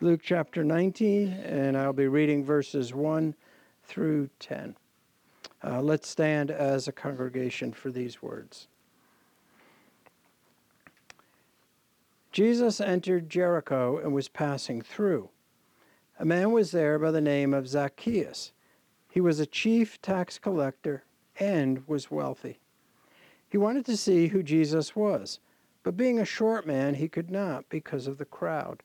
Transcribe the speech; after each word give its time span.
Luke 0.00 0.20
chapter 0.22 0.62
19, 0.62 1.32
and 1.32 1.76
I'll 1.76 1.92
be 1.92 2.06
reading 2.06 2.44
verses 2.44 2.94
1 2.94 3.34
through 3.82 4.30
10. 4.38 4.76
Uh, 5.64 5.82
let's 5.82 6.06
stand 6.06 6.52
as 6.52 6.86
a 6.86 6.92
congregation 6.92 7.72
for 7.72 7.90
these 7.90 8.22
words. 8.22 8.68
Jesus 12.30 12.80
entered 12.80 13.28
Jericho 13.28 13.98
and 13.98 14.14
was 14.14 14.28
passing 14.28 14.82
through. 14.82 15.30
A 16.20 16.24
man 16.24 16.52
was 16.52 16.70
there 16.70 17.00
by 17.00 17.10
the 17.10 17.20
name 17.20 17.52
of 17.52 17.66
Zacchaeus. 17.66 18.52
He 19.10 19.20
was 19.20 19.40
a 19.40 19.46
chief 19.46 20.00
tax 20.00 20.38
collector 20.38 21.02
and 21.40 21.82
was 21.88 22.08
wealthy. 22.08 22.60
He 23.48 23.58
wanted 23.58 23.84
to 23.86 23.96
see 23.96 24.28
who 24.28 24.44
Jesus 24.44 24.94
was, 24.94 25.40
but 25.82 25.96
being 25.96 26.20
a 26.20 26.24
short 26.24 26.68
man, 26.68 26.94
he 26.94 27.08
could 27.08 27.32
not 27.32 27.68
because 27.68 28.06
of 28.06 28.18
the 28.18 28.24
crowd. 28.24 28.84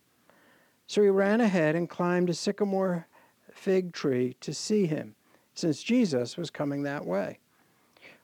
So 0.87 1.01
he 1.01 1.09
ran 1.09 1.41
ahead 1.41 1.75
and 1.75 1.89
climbed 1.89 2.29
a 2.29 2.33
sycamore 2.33 3.07
fig 3.51 3.93
tree 3.93 4.35
to 4.41 4.53
see 4.53 4.85
him, 4.85 5.15
since 5.53 5.83
Jesus 5.83 6.37
was 6.37 6.49
coming 6.49 6.83
that 6.83 7.05
way. 7.05 7.39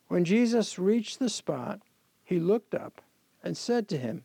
When 0.08 0.26
Jesus 0.26 0.80
reached 0.80 1.20
the 1.20 1.30
spot, 1.30 1.82
he 2.24 2.40
looked 2.40 2.74
up 2.74 3.02
and 3.44 3.56
said 3.56 3.88
to 3.90 3.98
him, 3.98 4.24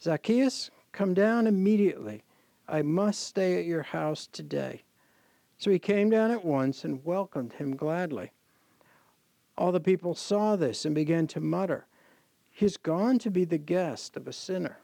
Zacchaeus, 0.00 0.70
come 0.92 1.12
down 1.12 1.46
immediately. 1.46 2.22
I 2.68 2.82
must 2.82 3.24
stay 3.24 3.58
at 3.58 3.64
your 3.64 3.82
house 3.82 4.28
today. 4.30 4.82
So 5.58 5.70
he 5.70 5.78
came 5.78 6.08
down 6.08 6.30
at 6.30 6.44
once 6.44 6.84
and 6.84 7.04
welcomed 7.04 7.54
him 7.54 7.74
gladly. 7.76 8.30
All 9.56 9.72
the 9.72 9.80
people 9.80 10.14
saw 10.14 10.54
this 10.54 10.84
and 10.84 10.94
began 10.94 11.26
to 11.28 11.40
mutter, 11.40 11.86
He's 12.50 12.76
gone 12.76 13.20
to 13.20 13.30
be 13.30 13.44
the 13.44 13.58
guest 13.58 14.16
of 14.16 14.26
a 14.26 14.32
sinner. 14.32 14.78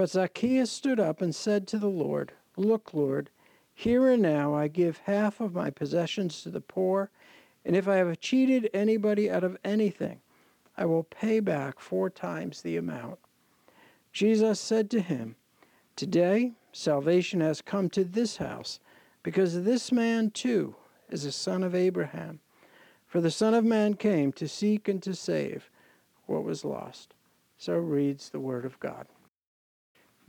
But 0.00 0.08
Zacchaeus 0.08 0.72
stood 0.72 0.98
up 0.98 1.20
and 1.20 1.34
said 1.34 1.66
to 1.66 1.78
the 1.78 1.90
Lord, 1.90 2.32
Look, 2.56 2.94
Lord, 2.94 3.28
here 3.74 4.08
and 4.08 4.22
now 4.22 4.54
I 4.54 4.66
give 4.66 4.96
half 5.04 5.42
of 5.42 5.52
my 5.52 5.68
possessions 5.68 6.40
to 6.40 6.48
the 6.48 6.62
poor, 6.62 7.10
and 7.66 7.76
if 7.76 7.86
I 7.86 7.96
have 7.96 8.18
cheated 8.18 8.70
anybody 8.72 9.30
out 9.30 9.44
of 9.44 9.58
anything, 9.62 10.22
I 10.74 10.86
will 10.86 11.02
pay 11.02 11.38
back 11.40 11.80
four 11.80 12.08
times 12.08 12.62
the 12.62 12.78
amount. 12.78 13.18
Jesus 14.10 14.58
said 14.58 14.88
to 14.92 15.02
him, 15.02 15.36
Today 15.96 16.52
salvation 16.72 17.42
has 17.42 17.60
come 17.60 17.90
to 17.90 18.02
this 18.02 18.38
house, 18.38 18.80
because 19.22 19.64
this 19.64 19.92
man 19.92 20.30
too 20.30 20.76
is 21.10 21.26
a 21.26 21.30
son 21.30 21.62
of 21.62 21.74
Abraham. 21.74 22.40
For 23.06 23.20
the 23.20 23.30
Son 23.30 23.52
of 23.52 23.66
Man 23.66 23.92
came 23.92 24.32
to 24.32 24.48
seek 24.48 24.88
and 24.88 25.02
to 25.02 25.14
save 25.14 25.68
what 26.24 26.42
was 26.42 26.64
lost. 26.64 27.12
So 27.58 27.74
reads 27.74 28.30
the 28.30 28.40
Word 28.40 28.64
of 28.64 28.80
God. 28.80 29.06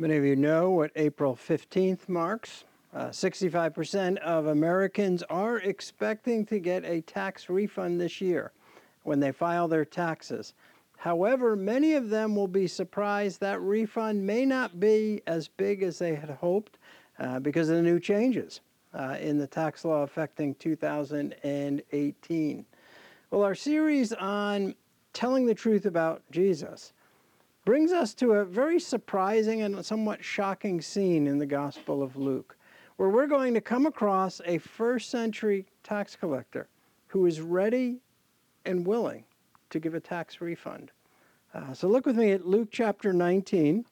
Many 0.01 0.17
of 0.17 0.25
you 0.25 0.35
know 0.35 0.71
what 0.71 0.91
April 0.95 1.35
15th 1.35 2.09
marks. 2.09 2.63
Uh, 2.91 3.09
65% 3.09 4.17
of 4.17 4.47
Americans 4.47 5.21
are 5.29 5.57
expecting 5.57 6.43
to 6.47 6.57
get 6.57 6.83
a 6.85 7.01
tax 7.01 7.49
refund 7.49 8.01
this 8.01 8.19
year 8.19 8.51
when 9.03 9.19
they 9.19 9.31
file 9.31 9.67
their 9.67 9.85
taxes. 9.85 10.55
However, 10.97 11.55
many 11.55 11.93
of 11.93 12.09
them 12.09 12.35
will 12.35 12.47
be 12.47 12.65
surprised 12.65 13.41
that 13.41 13.61
refund 13.61 14.25
may 14.25 14.43
not 14.43 14.79
be 14.79 15.21
as 15.27 15.47
big 15.47 15.83
as 15.83 15.99
they 15.99 16.15
had 16.15 16.31
hoped 16.31 16.79
uh, 17.19 17.39
because 17.39 17.69
of 17.69 17.75
the 17.75 17.83
new 17.83 17.99
changes 17.99 18.61
uh, 18.95 19.17
in 19.19 19.37
the 19.37 19.45
tax 19.45 19.85
law 19.85 20.01
affecting 20.01 20.55
2018. 20.55 22.65
Well, 23.29 23.43
our 23.43 23.53
series 23.53 24.13
on 24.13 24.73
telling 25.13 25.45
the 25.45 25.53
truth 25.53 25.85
about 25.85 26.23
Jesus 26.31 26.91
brings 27.65 27.91
us 27.91 28.13
to 28.15 28.33
a 28.33 28.45
very 28.45 28.79
surprising 28.79 29.61
and 29.61 29.85
somewhat 29.85 30.23
shocking 30.23 30.81
scene 30.81 31.27
in 31.27 31.37
the 31.37 31.45
Gospel 31.45 32.01
of 32.01 32.15
Luke, 32.15 32.57
where 32.97 33.09
we're 33.09 33.27
going 33.27 33.53
to 33.53 33.61
come 33.61 33.85
across 33.85 34.41
a 34.45 34.57
first 34.57 35.09
century 35.09 35.65
tax 35.83 36.15
collector 36.15 36.67
who 37.07 37.25
is 37.25 37.41
ready 37.41 37.99
and 38.65 38.85
willing 38.85 39.23
to 39.69 39.79
give 39.79 39.93
a 39.93 39.99
tax 39.99 40.41
refund. 40.41 40.91
Uh, 41.53 41.73
so 41.73 41.87
look 41.87 42.05
with 42.05 42.17
me 42.17 42.31
at 42.31 42.45
Luke 42.45 42.69
chapter 42.71 43.13
19. 43.13 43.85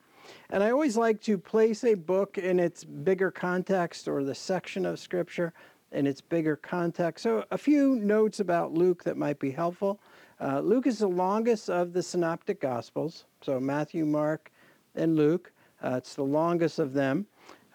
And 0.52 0.64
I 0.64 0.72
always 0.72 0.96
like 0.96 1.22
to 1.22 1.38
place 1.38 1.84
a 1.84 1.96
book 1.96 2.38
in 2.38 2.60
its 2.60 2.84
bigger 2.84 3.32
context 3.32 4.08
or 4.08 4.24
the 4.24 4.36
section 4.36 4.86
of 4.86 5.00
Scripture 5.00 5.54
in 5.92 6.06
its 6.06 6.22
bigger 6.22 6.56
context. 6.56 7.24
So, 7.24 7.46
a 7.52 7.58
few 7.58 7.96
notes 7.96 8.40
about 8.40 8.74
Luke 8.74 9.04
that 9.04 9.18
might 9.18 9.40
be 9.40 9.52
helpful. 9.52 10.00
Uh, 10.42 10.62
Luke 10.62 10.88
is 10.88 11.00
the 11.00 11.08
longest 11.08 11.70
of 11.70 11.92
the 11.92 12.02
synoptic 12.02 12.62
gospels, 12.62 13.26
so 13.42 13.60
Matthew, 13.60 14.06
Mark, 14.06 14.52
and 14.96 15.16
Luke. 15.16 15.52
Uh, 15.84 15.96
it's 15.98 16.16
the 16.16 16.24
longest 16.24 16.80
of 16.80 16.94
them. 16.94 17.26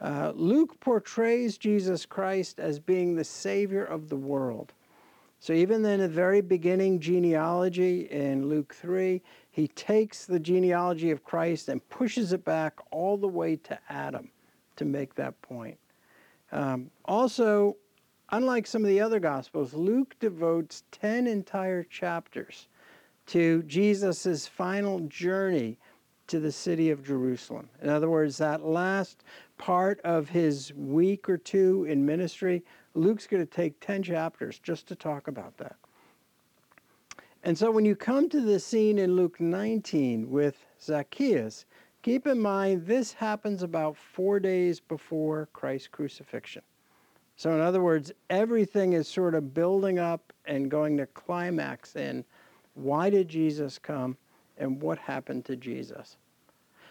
Uh, 0.00 0.32
Luke 0.34 0.78
portrays 0.80 1.58
Jesus 1.58 2.06
Christ 2.06 2.58
as 2.58 2.78
being 2.78 3.14
the 3.14 3.24
Savior 3.24 3.84
of 3.84 4.08
the 4.08 4.16
world. 4.16 4.72
So 5.40 5.52
even 5.52 5.84
in 5.84 6.00
the 6.00 6.08
very 6.08 6.40
beginning 6.40 7.00
genealogy 7.00 8.08
in 8.10 8.48
Luke 8.48 8.74
3, 8.74 9.20
he 9.50 9.68
takes 9.68 10.24
the 10.24 10.40
genealogy 10.40 11.10
of 11.10 11.22
Christ 11.22 11.68
and 11.68 11.86
pushes 11.90 12.32
it 12.32 12.44
back 12.44 12.78
all 12.90 13.18
the 13.18 13.28
way 13.28 13.56
to 13.56 13.78
Adam 13.90 14.30
to 14.76 14.86
make 14.86 15.14
that 15.16 15.40
point. 15.42 15.78
Um, 16.50 16.90
also, 17.04 17.76
Unlike 18.30 18.66
some 18.66 18.82
of 18.82 18.88
the 18.88 19.00
other 19.00 19.20
Gospels, 19.20 19.74
Luke 19.74 20.16
devotes 20.18 20.84
10 20.92 21.26
entire 21.26 21.84
chapters 21.84 22.68
to 23.26 23.62
Jesus' 23.64 24.46
final 24.46 25.00
journey 25.00 25.78
to 26.26 26.40
the 26.40 26.52
city 26.52 26.90
of 26.90 27.04
Jerusalem. 27.04 27.68
In 27.82 27.90
other 27.90 28.08
words, 28.08 28.38
that 28.38 28.64
last 28.64 29.24
part 29.58 30.00
of 30.00 30.28
his 30.28 30.72
week 30.74 31.28
or 31.28 31.36
two 31.36 31.84
in 31.84 32.04
ministry, 32.04 32.64
Luke's 32.94 33.26
going 33.26 33.44
to 33.46 33.50
take 33.50 33.78
10 33.80 34.02
chapters 34.02 34.58
just 34.58 34.86
to 34.88 34.94
talk 34.94 35.28
about 35.28 35.56
that. 35.58 35.76
And 37.42 37.56
so 37.56 37.70
when 37.70 37.84
you 37.84 37.94
come 37.94 38.30
to 38.30 38.40
the 38.40 38.58
scene 38.58 38.98
in 38.98 39.16
Luke 39.16 39.38
19 39.38 40.30
with 40.30 40.64
Zacchaeus, 40.80 41.66
keep 42.02 42.26
in 42.26 42.40
mind 42.40 42.86
this 42.86 43.12
happens 43.12 43.62
about 43.62 43.98
four 43.98 44.40
days 44.40 44.80
before 44.80 45.50
Christ's 45.52 45.88
crucifixion. 45.88 46.62
So, 47.36 47.52
in 47.52 47.60
other 47.60 47.82
words, 47.82 48.12
everything 48.30 48.92
is 48.92 49.08
sort 49.08 49.34
of 49.34 49.54
building 49.54 49.98
up 49.98 50.32
and 50.46 50.70
going 50.70 50.96
to 50.98 51.06
climax 51.06 51.96
in 51.96 52.24
why 52.74 53.10
did 53.10 53.28
Jesus 53.28 53.78
come 53.78 54.16
and 54.58 54.80
what 54.80 54.98
happened 54.98 55.44
to 55.46 55.56
Jesus. 55.56 56.16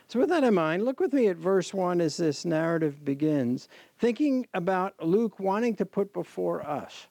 So, 0.10 0.20
with 0.20 0.30
that 0.30 0.44
in 0.44 0.54
mind, 0.54 0.84
look 0.84 1.00
with 1.00 1.14
me 1.14 1.28
at 1.28 1.38
verse 1.38 1.74
1 1.74 2.02
as 2.02 2.18
this 2.18 2.44
narrative 2.44 3.06
begins, 3.06 3.70
thinking 4.00 4.46
about 4.54 4.94
Luke 5.02 5.40
wanting 5.40 5.76
to 5.78 5.86
put 5.86 6.14
before 6.14 6.62
us 6.68 7.08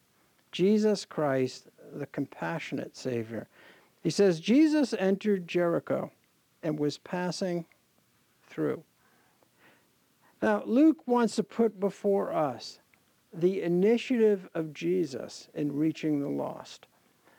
Jesus 0.52 1.06
Christ, 1.06 1.68
the 1.94 2.06
compassionate 2.06 2.96
Savior. 2.96 3.48
He 4.02 4.10
says, 4.10 4.40
Jesus 4.40 4.94
entered 4.94 5.48
Jericho 5.48 6.10
and 6.62 6.78
was 6.78 6.98
passing 6.98 7.64
through. 8.46 8.82
Now, 10.42 10.62
Luke 10.66 11.06
wants 11.06 11.36
to 11.36 11.42
put 11.42 11.80
before 11.80 12.32
us 12.32 12.80
the 13.32 13.62
initiative 13.62 14.48
of 14.54 14.72
Jesus 14.72 15.48
in 15.54 15.76
reaching 15.76 16.20
the 16.20 16.28
lost. 16.28 16.86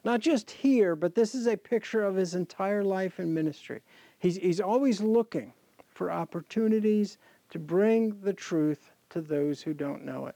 Not 0.04 0.20
just 0.20 0.52
here, 0.52 0.96
but 0.96 1.16
this 1.16 1.34
is 1.34 1.48
a 1.48 1.56
picture 1.56 2.04
of 2.04 2.16
his 2.16 2.36
entire 2.36 2.84
life 2.84 3.20
and 3.20 3.34
ministry. 3.34 3.82
He's, 4.20 4.36
he's 4.38 4.60
always 4.60 5.02
looking 5.02 5.54
for 5.94 6.12
opportunities 6.12 7.18
to 7.52 7.60
bring 7.60 8.20
the 8.22 8.34
truth 8.34 8.92
to 9.12 9.22
those 9.22 9.62
who 9.62 9.74
don't 9.74 10.04
know 10.04 10.26
it. 10.26 10.36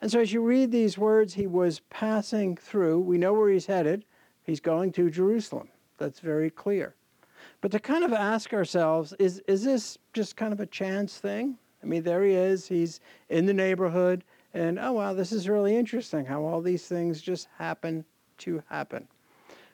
And 0.00 0.10
so, 0.10 0.20
as 0.20 0.32
you 0.32 0.42
read 0.42 0.70
these 0.70 0.98
words, 0.98 1.34
he 1.34 1.46
was 1.46 1.80
passing 1.90 2.56
through. 2.56 3.00
We 3.00 3.18
know 3.18 3.32
where 3.32 3.50
he's 3.50 3.66
headed. 3.66 4.04
He's 4.44 4.60
going 4.60 4.92
to 4.92 5.10
Jerusalem. 5.10 5.68
That's 5.96 6.18
very 6.18 6.50
clear. 6.50 6.94
But 7.60 7.70
to 7.70 7.78
kind 7.78 8.04
of 8.04 8.12
ask 8.12 8.52
ourselves, 8.52 9.14
is, 9.18 9.40
is 9.46 9.62
this 9.62 9.98
just 10.12 10.36
kind 10.36 10.52
of 10.52 10.60
a 10.60 10.66
chance 10.66 11.18
thing? 11.18 11.56
I 11.82 11.86
mean, 11.86 12.02
there 12.02 12.24
he 12.24 12.32
is. 12.32 12.66
He's 12.66 13.00
in 13.28 13.46
the 13.46 13.54
neighborhood. 13.54 14.24
And 14.54 14.78
oh, 14.78 14.92
wow, 14.92 15.14
this 15.14 15.32
is 15.32 15.48
really 15.48 15.76
interesting 15.76 16.24
how 16.26 16.44
all 16.44 16.60
these 16.60 16.86
things 16.86 17.22
just 17.22 17.48
happen 17.58 18.04
to 18.38 18.62
happen. 18.68 19.08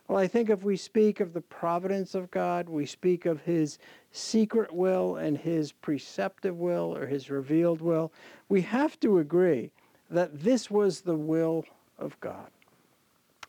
Well, 0.06 0.18
I 0.18 0.26
think 0.26 0.48
if 0.48 0.62
we 0.62 0.76
speak 0.76 1.20
of 1.20 1.34
the 1.34 1.42
providence 1.42 2.14
of 2.14 2.30
God, 2.30 2.68
we 2.68 2.86
speak 2.86 3.26
of 3.26 3.42
his 3.42 3.78
secret 4.10 4.72
will 4.72 5.16
and 5.16 5.36
his 5.36 5.72
preceptive 5.72 6.58
will 6.58 6.96
or 6.96 7.06
his 7.06 7.28
revealed 7.28 7.82
will, 7.82 8.12
we 8.48 8.62
have 8.62 8.98
to 9.00 9.18
agree 9.18 9.70
that 10.10 10.42
this 10.42 10.70
was 10.70 11.02
the 11.02 11.14
will 11.14 11.66
of 11.98 12.18
God. 12.20 12.48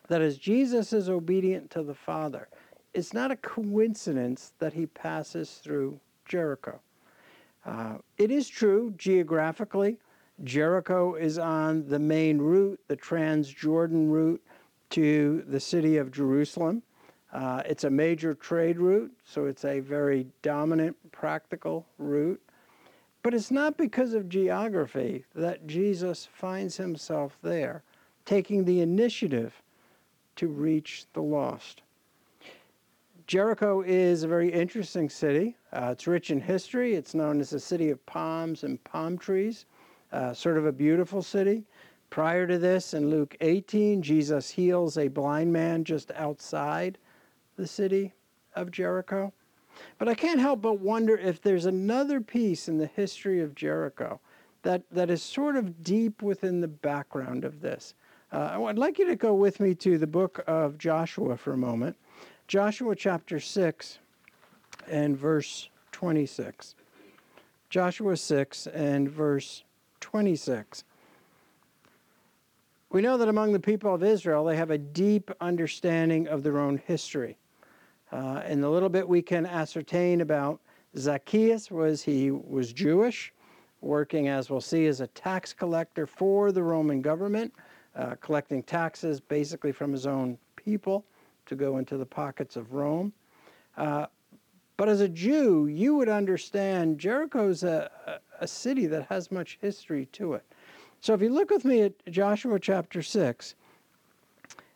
That 0.09 0.21
as 0.21 0.37
Jesus 0.37 0.91
is 0.91 1.09
obedient 1.09 1.69
to 1.71 1.83
the 1.83 1.93
Father, 1.93 2.49
it's 2.93 3.13
not 3.13 3.31
a 3.31 3.37
coincidence 3.37 4.53
that 4.59 4.73
he 4.73 4.87
passes 4.87 5.61
through 5.63 5.99
Jericho. 6.27 6.79
Uh, 7.65 7.97
it 8.17 8.31
is 8.31 8.49
true 8.49 8.93
geographically, 8.97 9.97
Jericho 10.43 11.15
is 11.15 11.37
on 11.37 11.87
the 11.87 11.99
main 11.99 12.37
route, 12.37 12.79
the 12.87 12.95
Transjordan 12.95 14.09
route 14.09 14.41
to 14.91 15.43
the 15.47 15.59
city 15.59 15.97
of 15.97 16.11
Jerusalem. 16.11 16.81
Uh, 17.31 17.61
it's 17.65 17.83
a 17.83 17.89
major 17.89 18.33
trade 18.33 18.79
route, 18.79 19.11
so 19.23 19.45
it's 19.45 19.65
a 19.65 19.79
very 19.79 20.27
dominant, 20.41 20.95
practical 21.11 21.85
route. 21.97 22.41
But 23.21 23.33
it's 23.33 23.51
not 23.51 23.77
because 23.77 24.13
of 24.13 24.29
geography 24.29 25.25
that 25.35 25.67
Jesus 25.67 26.27
finds 26.31 26.77
himself 26.77 27.37
there, 27.41 27.83
taking 28.25 28.63
the 28.63 28.81
initiative 28.81 29.61
to 30.37 30.47
reach 30.47 31.05
the 31.13 31.21
lost. 31.21 31.81
Jericho 33.27 33.81
is 33.81 34.23
a 34.23 34.27
very 34.27 34.51
interesting 34.51 35.09
city. 35.09 35.55
Uh, 35.71 35.89
it's 35.91 36.07
rich 36.07 36.31
in 36.31 36.39
history. 36.39 36.95
It's 36.95 37.13
known 37.13 37.39
as 37.41 37.51
the 37.51 37.59
city 37.59 37.91
of 37.91 38.03
palms 38.07 38.63
and 38.63 38.83
palm 38.85 39.19
trees, 39.19 39.65
uh, 40.11 40.33
sort 40.33 40.57
of 40.57 40.65
a 40.65 40.71
beautiful 40.71 41.21
city. 41.21 41.63
Prior 42.09 42.47
to 42.47 42.57
this, 42.57 42.93
in 42.93 43.09
Luke 43.09 43.35
18, 43.41 44.01
Jesus 44.01 44.49
heals 44.49 44.97
a 44.97 45.07
blind 45.07 45.53
man 45.53 45.83
just 45.83 46.11
outside 46.11 46.97
the 47.55 47.67
city 47.67 48.13
of 48.55 48.71
Jericho. 48.71 49.31
But 49.97 50.09
I 50.09 50.15
can't 50.15 50.39
help 50.39 50.61
but 50.61 50.79
wonder 50.79 51.15
if 51.15 51.41
there's 51.41 51.65
another 51.65 52.19
piece 52.19 52.67
in 52.67 52.77
the 52.77 52.87
history 52.87 53.41
of 53.41 53.55
Jericho 53.55 54.19
that, 54.63 54.83
that 54.91 55.09
is 55.09 55.21
sort 55.21 55.55
of 55.55 55.83
deep 55.83 56.21
within 56.21 56.61
the 56.61 56.67
background 56.67 57.45
of 57.45 57.61
this. 57.61 57.93
Uh, 58.31 58.63
I'd 58.65 58.77
like 58.77 58.99
you 58.99 59.07
to 59.07 59.15
go 59.15 59.33
with 59.33 59.59
me 59.59 59.73
to 59.75 59.97
the 59.97 60.07
book 60.07 60.43
of 60.47 60.77
Joshua 60.77 61.37
for 61.37 61.53
a 61.53 61.57
moment. 61.57 61.95
Joshua 62.47 62.95
chapter 62.95 63.39
6 63.39 63.99
and 64.87 65.17
verse 65.17 65.69
26. 65.91 66.75
Joshua 67.69 68.17
6 68.17 68.67
and 68.67 69.09
verse 69.09 69.63
26 69.99 70.83
we 72.91 73.01
know 73.01 73.17
that 73.17 73.29
among 73.29 73.53
the 73.53 73.59
people 73.59 73.93
of 73.93 74.03
Israel, 74.03 74.43
they 74.43 74.55
have 74.55 74.71
a 74.71 74.77
deep 74.77 75.29
understanding 75.41 76.27
of 76.27 76.41
their 76.41 76.57
own 76.59 76.81
history. 76.87 77.37
Uh, 78.11 78.41
and 78.43 78.63
the 78.63 78.69
little 78.69 78.89
bit 78.89 79.07
we 79.07 79.21
can 79.21 79.45
ascertain 79.45 80.21
about 80.21 80.59
Zacchaeus 80.97 81.69
was 81.69 82.01
he 82.01 82.31
was 82.31 82.73
Jewish, 82.73 83.31
working, 83.81 84.27
as 84.27 84.49
we'll 84.49 84.59
see, 84.59 84.87
as 84.87 85.01
a 85.01 85.07
tax 85.07 85.53
collector 85.53 86.07
for 86.07 86.51
the 86.51 86.63
Roman 86.63 86.99
government, 87.01 87.53
uh, 87.95 88.15
collecting 88.21 88.63
taxes 88.63 89.19
basically 89.19 89.71
from 89.71 89.91
his 89.91 90.07
own 90.07 90.39
people 90.55 91.05
to 91.45 91.55
go 91.55 91.77
into 91.77 91.95
the 91.95 92.05
pockets 92.05 92.55
of 92.55 92.73
Rome. 92.73 93.13
Uh, 93.77 94.07
but 94.79 94.87
as 94.87 95.01
a 95.01 95.09
Jew, 95.09 95.67
you 95.67 95.95
would 95.95 96.07
understand 96.07 96.99
Jericho's 96.99 97.63
a, 97.63 98.21
a 98.39 98.47
city 98.47 98.85
that 98.85 99.07
has 99.07 99.29
much 99.29 99.57
history 99.59 100.05
to 100.13 100.35
it. 100.35 100.45
So 101.01 101.13
if 101.13 101.21
you 101.21 101.27
look 101.27 101.49
with 101.49 101.65
me 101.65 101.81
at 101.81 102.05
Joshua 102.09 102.57
chapter 102.61 103.01
6, 103.01 103.55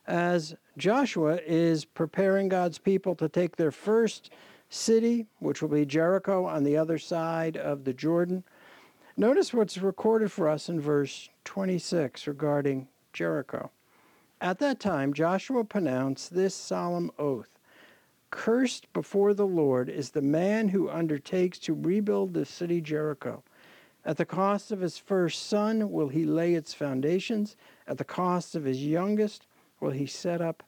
as 0.06 0.56
Joshua 0.78 1.40
is 1.48 1.86
preparing 1.86 2.50
God's 2.50 2.80
people 2.80 3.16
to 3.16 3.30
take 3.30 3.56
their 3.56 3.72
first 3.72 4.30
city, 4.70 5.26
which 5.40 5.62
will 5.62 5.70
be 5.70 5.86
Jericho 5.86 6.44
on 6.44 6.66
the 6.66 6.76
other 6.76 6.98
side 6.98 7.56
of 7.56 7.86
the 7.86 7.94
Jordan, 7.94 8.44
notice 9.16 9.54
what's 9.54 9.78
recorded 9.78 10.34
for 10.34 10.50
us 10.50 10.68
in 10.68 10.82
verse 10.82 11.30
26 11.46 12.28
regarding 12.28 12.90
Jericho. 13.14 13.72
At 14.42 14.60
that 14.60 14.82
time, 14.82 15.14
Joshua 15.14 15.64
pronounced 15.64 16.34
this 16.34 16.54
solemn 16.54 17.10
oath 17.18 17.53
Cursed 18.34 18.92
before 18.94 19.34
the 19.34 19.48
Lord 19.48 19.90
is 19.90 20.10
the 20.10 20.22
man 20.22 20.70
who 20.70 20.90
undertakes 20.90 21.60
to 21.60 21.74
rebuild 21.74 22.34
the 22.34 22.46
city 22.46 22.82
Jericho 22.82 23.44
at 24.06 24.18
the 24.18 24.26
cost 24.26 24.72
of 24.72 24.82
his 24.82 24.98
first 24.98 25.48
son 25.48 25.92
will 25.92 26.10
he 26.10 26.26
lay 26.26 26.56
its 26.56 26.74
foundations. 26.74 27.56
At 27.88 27.98
the 27.98 28.04
cost 28.04 28.56
of 28.56 28.66
his 28.66 28.84
youngest 28.84 29.48
will 29.80 29.92
he 29.92 30.06
set 30.06 30.42
up 30.42 30.64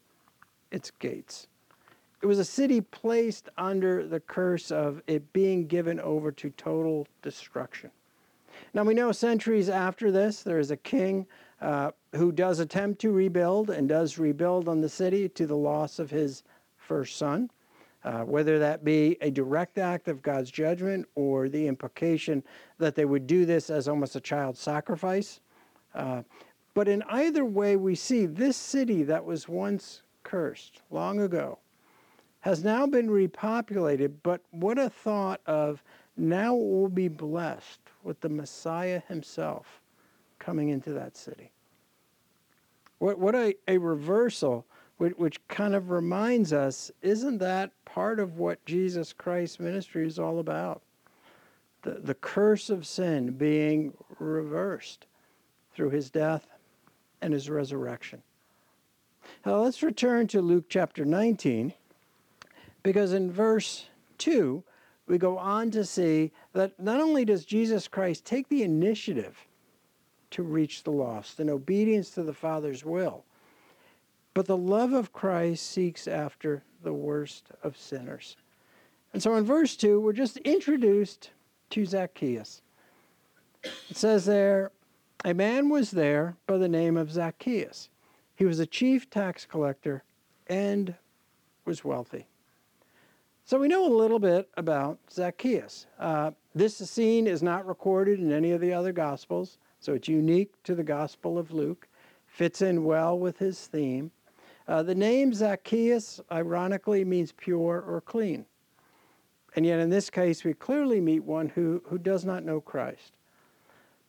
its 0.71 0.91
gates. 0.91 1.47
It 2.21 2.27
was 2.27 2.39
a 2.39 2.45
city 2.45 2.81
placed 2.81 3.49
under 3.57 4.07
the 4.07 4.21
curse 4.21 4.71
of 4.71 5.01
it 5.05 5.33
being 5.33 5.67
given 5.67 5.99
over 5.99 6.31
to 6.31 6.49
total 6.51 7.07
destruction. 7.21 7.91
Now 8.73 8.83
we 8.83 8.93
know 8.93 9.11
centuries 9.11 9.69
after 9.69 10.11
this, 10.11 10.41
there 10.41 10.59
is 10.59 10.71
a 10.71 10.77
king 10.77 11.27
uh, 11.61 11.91
who 12.13 12.31
does 12.31 12.59
attempt 12.59 13.01
to 13.01 13.11
rebuild 13.11 13.69
and 13.69 13.89
does 13.89 14.17
rebuild 14.17 14.69
on 14.69 14.79
the 14.79 14.89
city 14.89 15.27
to 15.29 15.45
the 15.45 15.57
loss 15.57 15.99
of 15.99 16.09
his 16.09 16.43
first 16.85 17.17
son 17.17 17.49
uh, 18.05 18.19
whether 18.19 18.59
that 18.59 18.85
be 18.85 19.17
a 19.19 19.31
direct 19.31 19.79
act 19.79 20.07
of 20.07 20.21
God's 20.21 20.51
judgment 20.51 21.07
or 21.15 21.49
the 21.49 21.67
implication 21.67 22.43
that 22.77 22.93
they 22.93 23.03
would 23.03 23.25
do 23.25 23.47
this 23.47 23.71
as 23.71 23.87
almost 23.87 24.15
a 24.15 24.21
child 24.21 24.55
sacrifice. 24.55 25.41
Uh, 25.95 26.21
but 26.75 26.87
in 26.87 27.01
either 27.09 27.43
way, 27.43 27.75
we 27.75 27.95
see 27.95 28.27
this 28.27 28.55
city 28.55 29.01
that 29.03 29.25
was 29.25 29.49
once 29.49 30.03
cursed 30.21 30.81
long 30.91 31.19
ago 31.19 31.57
has 32.41 32.63
now 32.63 32.85
been 32.85 33.09
repopulated. 33.09 34.13
But 34.21 34.41
what 34.51 34.77
a 34.77 34.87
thought 34.89 35.41
of 35.47 35.81
now 36.15 36.55
it 36.55 36.63
will 36.63 36.89
be 36.89 37.07
blessed 37.07 37.79
with 38.03 38.21
the 38.21 38.29
Messiah 38.29 39.01
himself 39.07 39.81
coming 40.37 40.69
into 40.69 40.93
that 40.93 41.17
city. 41.17 41.49
What, 42.99 43.17
what 43.17 43.33
a, 43.33 43.55
a 43.67 43.79
reversal 43.79 44.67
which, 44.97 45.13
which 45.17 45.47
kind 45.47 45.75
of 45.75 45.89
reminds 45.89 46.53
us 46.53 46.91
isn't 47.01 47.39
that 47.39 47.71
part 47.85 48.19
of 48.19 48.37
what 48.37 48.65
Jesus 48.65 49.13
Christ's 49.13 49.59
ministry 49.59 50.07
is 50.07 50.19
all 50.19 50.39
about? 50.39 50.81
The, 51.81 51.99
the 52.01 52.15
curse 52.15 52.69
of 52.69 52.87
sin 52.87 53.31
being 53.31 53.93
reversed 54.19 55.05
through 55.73 55.89
his 55.89 56.09
death 56.09 56.47
and 57.21 57.33
his 57.33 57.49
resurrection. 57.49 58.21
Now 59.45 59.57
let's 59.57 59.83
return 59.83 60.27
to 60.27 60.41
Luke 60.41 60.65
chapter 60.69 61.03
19, 61.03 61.73
because 62.83 63.13
in 63.13 63.31
verse 63.31 63.87
2, 64.19 64.63
we 65.07 65.17
go 65.17 65.37
on 65.37 65.71
to 65.71 65.85
see 65.85 66.31
that 66.53 66.79
not 66.79 66.99
only 66.99 67.25
does 67.25 67.45
Jesus 67.45 67.87
Christ 67.87 68.25
take 68.25 68.47
the 68.47 68.63
initiative 68.63 69.37
to 70.31 70.43
reach 70.43 70.83
the 70.83 70.91
lost 70.91 71.39
in 71.39 71.49
obedience 71.49 72.09
to 72.11 72.23
the 72.23 72.33
Father's 72.33 72.83
will, 72.83 73.23
but 74.35 74.45
the 74.45 74.57
love 74.57 74.93
of 74.93 75.13
Christ 75.13 75.65
seeks 75.71 76.07
after 76.07 76.61
the 76.83 76.93
worst 76.93 77.47
of 77.63 77.75
sinners. 77.75 78.35
And 79.13 79.23
so 79.23 79.33
in 79.35 79.45
verse 79.45 79.75
2, 79.77 79.99
we're 79.99 80.13
just 80.13 80.37
introduced 80.37 81.31
to 81.71 81.85
Zacchaeus. 81.85 82.61
It 83.63 83.97
says 83.97 84.25
there, 84.25 84.71
a 85.23 85.33
man 85.33 85.69
was 85.69 85.89
there 85.89 86.35
by 86.45 86.57
the 86.57 86.67
name 86.67 86.97
of 86.97 87.11
Zacchaeus. 87.11 87.89
He 88.35 88.45
was 88.45 88.59
a 88.59 88.65
chief 88.65 89.09
tax 89.09 89.45
collector 89.45 90.03
and 90.47 90.93
was 91.63 91.85
wealthy. 91.85 92.27
So 93.45 93.57
we 93.57 93.69
know 93.69 93.87
a 93.87 93.95
little 93.95 94.19
bit 94.19 94.49
about 94.57 94.99
Zacchaeus. 95.09 95.85
Uh, 95.97 96.31
this 96.53 96.75
scene 96.75 97.25
is 97.25 97.41
not 97.41 97.65
recorded 97.65 98.19
in 98.19 98.33
any 98.33 98.51
of 98.51 98.59
the 98.59 98.73
other 98.73 98.91
Gospels, 98.91 99.59
so 99.79 99.93
it's 99.93 100.09
unique 100.09 100.51
to 100.63 100.75
the 100.75 100.83
Gospel 100.83 101.37
of 101.37 101.51
Luke, 101.51 101.87
fits 102.27 102.61
in 102.61 102.83
well 102.83 103.17
with 103.17 103.37
his 103.37 103.67
theme. 103.67 104.11
Uh, 104.67 104.81
the 104.81 104.95
name 104.95 105.33
Zacchaeus, 105.33 106.19
ironically, 106.31 107.05
means 107.05 107.31
pure 107.31 107.81
or 107.81 108.01
clean. 108.01 108.45
And 109.55 109.65
yet, 109.65 109.79
in 109.79 109.89
this 109.89 110.09
case, 110.09 110.43
we 110.43 110.53
clearly 110.53 110.99
meet 110.99 111.23
one 111.23 111.49
who, 111.49 111.81
who 111.87 111.97
does 111.97 112.25
not 112.25 112.43
know 112.43 112.59
Christ. 112.59 113.13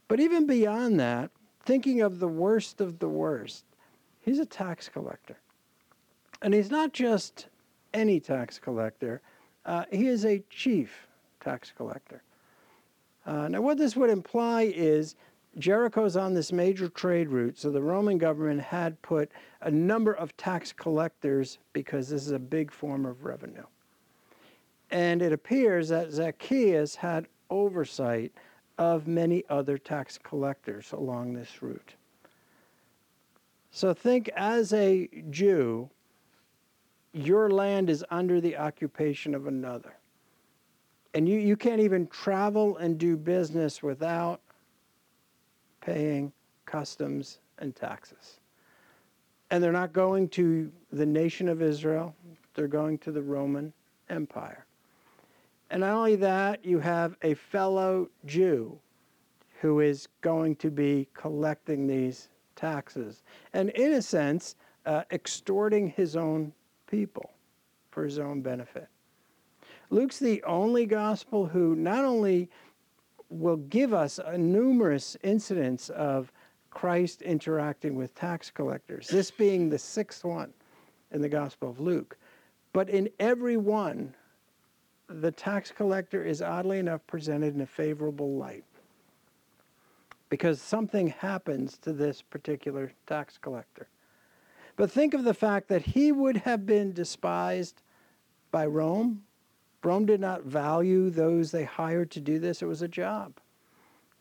But 0.08 0.20
even 0.20 0.46
beyond 0.46 0.98
that, 1.00 1.30
thinking 1.64 2.00
of 2.00 2.18
the 2.18 2.28
worst 2.28 2.80
of 2.80 2.98
the 2.98 3.08
worst, 3.08 3.64
he's 4.20 4.38
a 4.38 4.46
tax 4.46 4.88
collector. 4.88 5.36
And 6.42 6.54
he's 6.54 6.70
not 6.70 6.92
just 6.92 7.46
any 7.94 8.18
tax 8.20 8.58
collector, 8.58 9.20
uh, 9.64 9.84
he 9.90 10.06
is 10.06 10.24
a 10.24 10.42
chief 10.48 11.06
tax 11.40 11.72
collector. 11.76 12.22
Uh, 13.24 13.48
now, 13.48 13.60
what 13.60 13.78
this 13.78 13.96
would 13.96 14.10
imply 14.10 14.72
is 14.74 15.16
Jericho's 15.58 16.16
on 16.16 16.34
this 16.34 16.52
major 16.52 16.88
trade 16.88 17.28
route, 17.28 17.58
so 17.58 17.70
the 17.70 17.80
Roman 17.80 18.18
government 18.18 18.60
had 18.60 19.00
put 19.00 19.30
a 19.62 19.70
number 19.70 20.12
of 20.12 20.36
tax 20.36 20.72
collectors 20.72 21.58
because 21.72 22.08
this 22.08 22.22
is 22.22 22.32
a 22.32 22.38
big 22.38 22.70
form 22.70 23.06
of 23.06 23.24
revenue. 23.24 23.64
And 24.90 25.22
it 25.22 25.32
appears 25.32 25.88
that 25.88 26.12
Zacchaeus 26.12 26.94
had 26.94 27.26
oversight 27.48 28.32
of 28.78 29.06
many 29.06 29.44
other 29.48 29.78
tax 29.78 30.18
collectors 30.18 30.92
along 30.92 31.32
this 31.32 31.62
route. 31.62 31.94
So 33.70 33.94
think 33.94 34.28
as 34.36 34.72
a 34.72 35.08
Jew, 35.30 35.88
your 37.12 37.50
land 37.50 37.88
is 37.88 38.04
under 38.10 38.40
the 38.40 38.56
occupation 38.56 39.34
of 39.34 39.46
another. 39.46 39.96
And 41.14 41.26
you, 41.26 41.38
you 41.38 41.56
can't 41.56 41.80
even 41.80 42.06
travel 42.08 42.76
and 42.76 42.98
do 42.98 43.16
business 43.16 43.82
without 43.82 44.40
paying 45.86 46.32
customs 46.64 47.38
and 47.58 47.74
taxes. 47.74 48.40
And 49.50 49.62
they're 49.62 49.70
not 49.70 49.92
going 49.92 50.28
to 50.30 50.72
the 50.92 51.06
nation 51.06 51.48
of 51.48 51.62
Israel, 51.62 52.14
they're 52.54 52.66
going 52.66 52.98
to 52.98 53.12
the 53.12 53.22
Roman 53.22 53.72
Empire. 54.10 54.66
And 55.70 55.80
not 55.80 55.92
only 55.92 56.16
that, 56.16 56.64
you 56.64 56.80
have 56.80 57.16
a 57.22 57.34
fellow 57.34 58.08
Jew 58.24 58.78
who 59.60 59.80
is 59.80 60.08
going 60.20 60.56
to 60.56 60.70
be 60.70 61.08
collecting 61.14 61.86
these 61.86 62.28
taxes. 62.56 63.22
And 63.52 63.70
in 63.70 63.92
a 63.92 64.02
sense, 64.02 64.56
uh, 64.84 65.04
extorting 65.12 65.88
his 65.90 66.16
own 66.16 66.52
people 66.88 67.30
for 67.90 68.04
his 68.04 68.18
own 68.18 68.42
benefit. 68.42 68.88
Luke's 69.90 70.18
the 70.18 70.42
only 70.42 70.84
gospel 70.84 71.46
who 71.46 71.76
not 71.76 72.04
only 72.04 72.50
will 73.28 73.56
give 73.56 73.92
us 73.92 74.18
a 74.24 74.38
numerous 74.38 75.16
incidents 75.22 75.90
of 75.90 76.32
Christ 76.70 77.22
interacting 77.22 77.94
with 77.96 78.14
tax 78.14 78.50
collectors, 78.50 79.08
this 79.08 79.30
being 79.30 79.70
the 79.70 79.78
sixth 79.78 80.24
one 80.24 80.52
in 81.10 81.22
the 81.22 81.28
Gospel 81.28 81.70
of 81.70 81.80
Luke. 81.80 82.16
But 82.72 82.90
in 82.90 83.08
every 83.18 83.56
one, 83.56 84.14
the 85.08 85.30
tax 85.30 85.70
collector 85.70 86.22
is 86.22 86.42
oddly 86.42 86.78
enough 86.78 87.06
presented 87.06 87.54
in 87.54 87.60
a 87.60 87.66
favorable 87.66 88.36
light 88.36 88.64
because 90.28 90.60
something 90.60 91.08
happens 91.08 91.78
to 91.78 91.92
this 91.92 92.20
particular 92.20 92.92
tax 93.06 93.38
collector. 93.38 93.88
But 94.76 94.90
think 94.90 95.14
of 95.14 95.24
the 95.24 95.34
fact 95.34 95.68
that 95.68 95.82
he 95.82 96.12
would 96.12 96.38
have 96.38 96.66
been 96.66 96.92
despised 96.92 97.82
by 98.50 98.66
Rome. 98.66 99.22
Rome 99.86 100.04
did 100.04 100.20
not 100.20 100.42
value 100.42 101.10
those 101.10 101.52
they 101.52 101.62
hired 101.62 102.10
to 102.10 102.20
do 102.20 102.40
this, 102.40 102.60
it 102.60 102.66
was 102.66 102.82
a 102.82 102.88
job. 102.88 103.34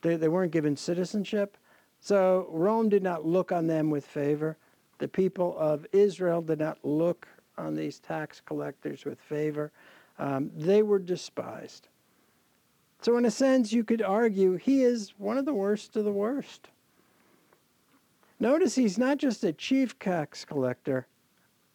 They, 0.04 0.16
they 0.16 0.28
weren't 0.28 0.52
given 0.52 0.78
citizenship. 0.78 1.58
So 2.00 2.46
Rome 2.52 2.88
did 2.88 3.02
not 3.02 3.26
look 3.26 3.52
on 3.52 3.66
them 3.66 3.90
with 3.90 4.06
favor. 4.06 4.58
The 5.00 5.08
people 5.08 5.58
of 5.58 5.88
Israel 5.92 6.44
did 6.44 6.60
not 6.60 6.78
look 6.84 7.28
on 7.58 7.74
these 7.74 7.98
tax 7.98 8.44
collectors 8.46 9.06
with 9.06 9.20
favor. 9.20 9.72
Um, 10.20 10.52
they 10.56 10.84
were 10.84 11.00
despised. 11.00 11.88
So, 13.02 13.18
in 13.18 13.26
a 13.26 13.32
sense, 13.32 13.74
you 13.74 13.84
could 13.84 14.04
argue 14.04 14.58
he 14.58 14.84
is 14.84 15.16
one 15.18 15.40
of 15.40 15.46
the 15.46 15.54
worst 15.54 15.96
of 15.96 16.06
the 16.06 16.12
worst. 16.12 16.70
Notice 18.40 18.76
he's 18.76 19.00
not 19.00 19.18
just 19.18 19.44
a 19.44 19.52
chief 19.52 19.98
tax 19.98 20.46
collector, 20.46 21.08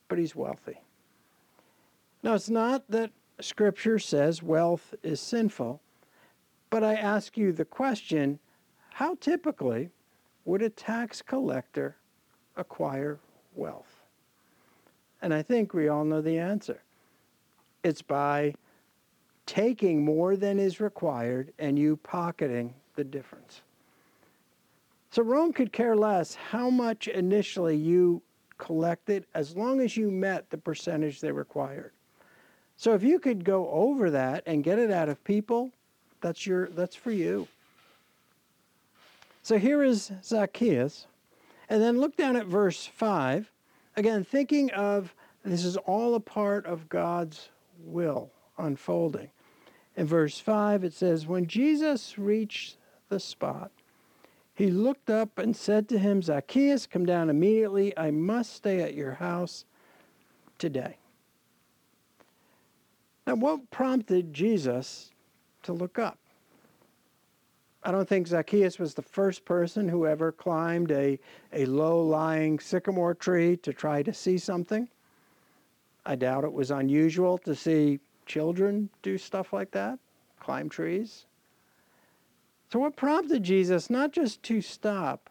but 0.09 0.19
he's 0.19 0.37
wealthy. 0.37 0.81
Now, 2.23 2.35
it's 2.35 2.51
not 2.51 2.85
that 2.91 3.11
Scripture 3.45 3.99
says 3.99 4.43
wealth 4.43 4.95
is 5.03 5.21
sinful, 5.21 5.81
but 6.71 6.85
I 6.85 6.95
ask 6.95 7.37
you 7.37 7.53
the 7.53 7.65
question 7.65 8.39
how 8.91 9.15
typically 9.17 9.91
would 10.45 10.63
a 10.63 10.71
tax 10.71 11.23
collector 11.23 11.97
acquire 12.57 13.19
wealth? 13.55 14.03
And 15.23 15.33
I 15.33 15.43
think 15.43 15.75
we 15.75 15.89
all 15.89 16.05
know 16.05 16.21
the 16.21 16.39
answer. 16.39 16.83
It's 17.83 18.03
by 18.03 18.55
taking 19.47 20.05
more 20.05 20.37
than 20.37 20.59
is 20.59 20.81
required 20.81 21.53
and 21.59 21.79
you 21.79 21.97
pocketing 21.97 22.75
the 22.95 23.05
difference. 23.05 23.63
So 25.11 25.23
Rome 25.23 25.53
could 25.53 25.73
care 25.73 25.97
less 25.97 26.35
how 26.35 26.71
much 26.71 27.09
initially 27.09 27.77
you 27.77 28.23
collected 28.59 29.27
as 29.35 29.57
long 29.57 29.81
as 29.81 29.97
you 29.97 30.11
met 30.11 30.51
the 30.51 30.59
percentage 30.59 31.21
they 31.21 31.33
required. 31.33 31.93
So 32.81 32.95
if 32.95 33.03
you 33.03 33.19
could 33.19 33.45
go 33.45 33.69
over 33.69 34.11
that 34.13 34.43
and 34.47 34.65
get 34.65 34.79
it 34.79 34.91
out 34.91 35.11
of 35.11 35.23
people, 35.23 35.71
that's 36.23 36.47
your 36.47 36.71
that's 36.71 36.97
for 36.97 37.11
you. 37.11 37.47
So 39.43 39.59
here 39.59 39.83
is 39.85 40.11
Zacchaeus. 40.25 41.07
And 41.69 41.83
then 41.83 42.01
look 42.01 42.17
down 42.17 42.37
at 42.37 42.47
verse 42.47 42.87
5. 42.87 43.53
Again, 43.99 44.25
thinking 44.25 44.71
of 44.71 45.15
this 45.45 45.63
is 45.63 45.77
all 45.77 46.15
a 46.15 46.21
part 46.21 46.65
of 46.65 46.89
God's 46.89 47.51
will 47.85 48.31
unfolding. 48.57 49.29
In 49.95 50.07
verse 50.07 50.39
5, 50.39 50.83
it 50.83 50.95
says, 50.95 51.27
When 51.27 51.47
Jesus 51.47 52.17
reached 52.17 52.79
the 53.11 53.21
spot, 53.21 53.73
he 54.55 54.71
looked 54.71 55.11
up 55.11 55.37
and 55.37 55.55
said 55.55 55.87
to 55.91 55.99
him, 55.99 56.23
Zacchaeus, 56.23 56.87
come 56.87 57.05
down 57.05 57.29
immediately. 57.29 57.93
I 57.99 58.11
must 58.11 58.55
stay 58.55 58.81
at 58.81 58.95
your 58.95 59.13
house 59.13 59.67
today. 60.59 60.97
Now, 63.31 63.37
what 63.37 63.71
prompted 63.71 64.35
Jesus 64.35 65.13
to 65.63 65.73
look 65.73 66.01
up? 66.01 66.19
I 67.85 67.93
don't 67.93 68.09
think 68.09 68.27
Zacchaeus 68.27 68.81
was 68.81 68.95
the 68.95 69.03
first 69.03 69.45
person 69.45 69.89
who 69.89 70.05
ever 70.05 70.33
climbed 70.33 70.91
a, 70.91 71.17
a 71.53 71.65
low 71.67 72.03
lying 72.03 72.59
sycamore 72.59 73.15
tree 73.15 73.57
to 73.59 73.73
try 73.73 74.03
to 74.03 74.13
see 74.13 74.37
something. 74.37 74.89
I 76.05 76.17
doubt 76.17 76.43
it 76.43 76.53
was 76.53 76.73
unusual 76.73 77.39
to 77.39 77.55
see 77.55 78.01
children 78.27 78.91
do 79.01 79.17
stuff 79.17 79.53
like 79.53 79.71
that, 79.71 80.01
climb 80.41 80.69
trees. 80.69 81.27
So, 82.73 82.81
what 82.81 82.97
prompted 82.97 83.45
Jesus 83.45 83.89
not 83.89 84.11
just 84.11 84.43
to 84.43 84.61
stop, 84.61 85.31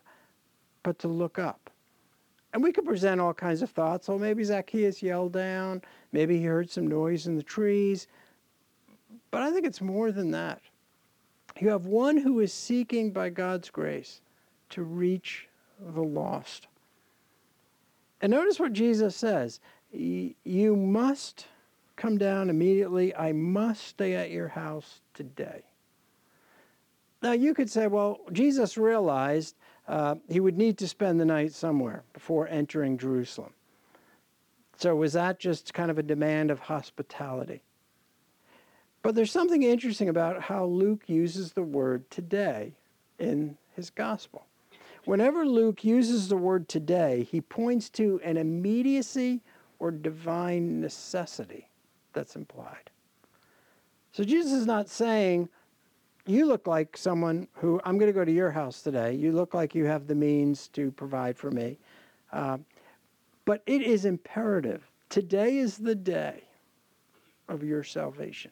but 0.83 0.99
to 0.99 1.09
look 1.09 1.37
up? 1.37 1.68
And 2.53 2.63
we 2.63 2.71
could 2.71 2.85
present 2.85 3.21
all 3.21 3.33
kinds 3.33 3.61
of 3.61 3.69
thoughts. 3.69 4.09
Oh, 4.09 4.17
maybe 4.17 4.43
Zacchaeus 4.43 5.03
yelled 5.03 5.33
down. 5.33 5.81
Maybe 6.11 6.37
he 6.37 6.45
heard 6.45 6.69
some 6.69 6.87
noise 6.87 7.27
in 7.27 7.35
the 7.35 7.43
trees. 7.43 8.07
But 9.31 9.43
I 9.43 9.51
think 9.51 9.65
it's 9.65 9.81
more 9.81 10.11
than 10.11 10.31
that. 10.31 10.61
You 11.59 11.69
have 11.69 11.85
one 11.85 12.17
who 12.17 12.39
is 12.39 12.53
seeking 12.53 13.11
by 13.11 13.29
God's 13.29 13.69
grace 13.69 14.21
to 14.69 14.83
reach 14.83 15.47
the 15.79 16.01
lost. 16.01 16.67
And 18.21 18.31
notice 18.31 18.59
what 18.59 18.73
Jesus 18.73 19.15
says 19.15 19.59
You 19.91 20.75
must 20.75 21.47
come 21.95 22.17
down 22.17 22.49
immediately. 22.49 23.15
I 23.15 23.33
must 23.33 23.83
stay 23.83 24.15
at 24.15 24.31
your 24.31 24.47
house 24.47 25.01
today. 25.13 25.63
Now, 27.21 27.33
you 27.33 27.53
could 27.53 27.69
say, 27.69 27.87
well, 27.87 28.21
Jesus 28.31 28.77
realized 28.77 29.55
uh, 29.89 30.15
he 30.29 30.39
would 30.39 30.55
need 30.55 30.77
to 30.77 30.87
spend 30.87 31.19
the 31.19 31.25
night 31.25 31.51
somewhere 31.51 32.03
before 32.13 32.47
entering 32.47 32.97
Jerusalem. 32.97 33.53
So, 34.77 34.95
was 34.95 35.13
that 35.13 35.39
just 35.39 35.73
kind 35.73 35.89
of 35.89 35.97
a 35.97 36.03
demand 36.03 36.51
of 36.51 36.59
hospitality? 36.59 37.63
But 39.01 39.15
there's 39.15 39.31
something 39.31 39.63
interesting 39.63 40.07
about 40.07 40.43
how 40.43 40.65
Luke 40.65 41.03
uses 41.07 41.53
the 41.53 41.63
word 41.63 42.09
today 42.11 42.73
in 43.17 43.57
his 43.75 43.89
gospel. 43.89 44.45
Whenever 45.05 45.45
Luke 45.45 45.83
uses 45.83 46.29
the 46.29 46.37
word 46.37 46.69
today, 46.69 47.27
he 47.31 47.41
points 47.41 47.89
to 47.91 48.21
an 48.23 48.37
immediacy 48.37 49.41
or 49.79 49.89
divine 49.89 50.79
necessity 50.81 51.67
that's 52.13 52.35
implied. 52.35 52.91
So 54.11 54.23
Jesus 54.23 54.51
is 54.51 54.65
not 54.65 54.87
saying, 54.87 55.49
You 56.29 56.45
look 56.45 56.67
like 56.67 56.95
someone 56.95 57.47
who, 57.53 57.81
I'm 57.83 57.97
going 57.97 58.11
to 58.11 58.13
go 58.13 58.23
to 58.23 58.31
your 58.31 58.51
house 58.51 58.83
today. 58.83 59.15
You 59.15 59.31
look 59.31 59.55
like 59.55 59.73
you 59.73 59.85
have 59.85 60.05
the 60.05 60.13
means 60.13 60.67
to 60.69 60.91
provide 60.91 61.35
for 61.35 61.49
me. 61.49 61.79
Uh, 62.31 62.59
but 63.45 63.63
it 63.65 63.81
is 63.81 64.05
imperative. 64.05 64.87
Today 65.09 65.57
is 65.57 65.79
the 65.79 65.95
day 65.95 66.43
of 67.47 67.63
your 67.63 67.83
salvation. 67.83 68.51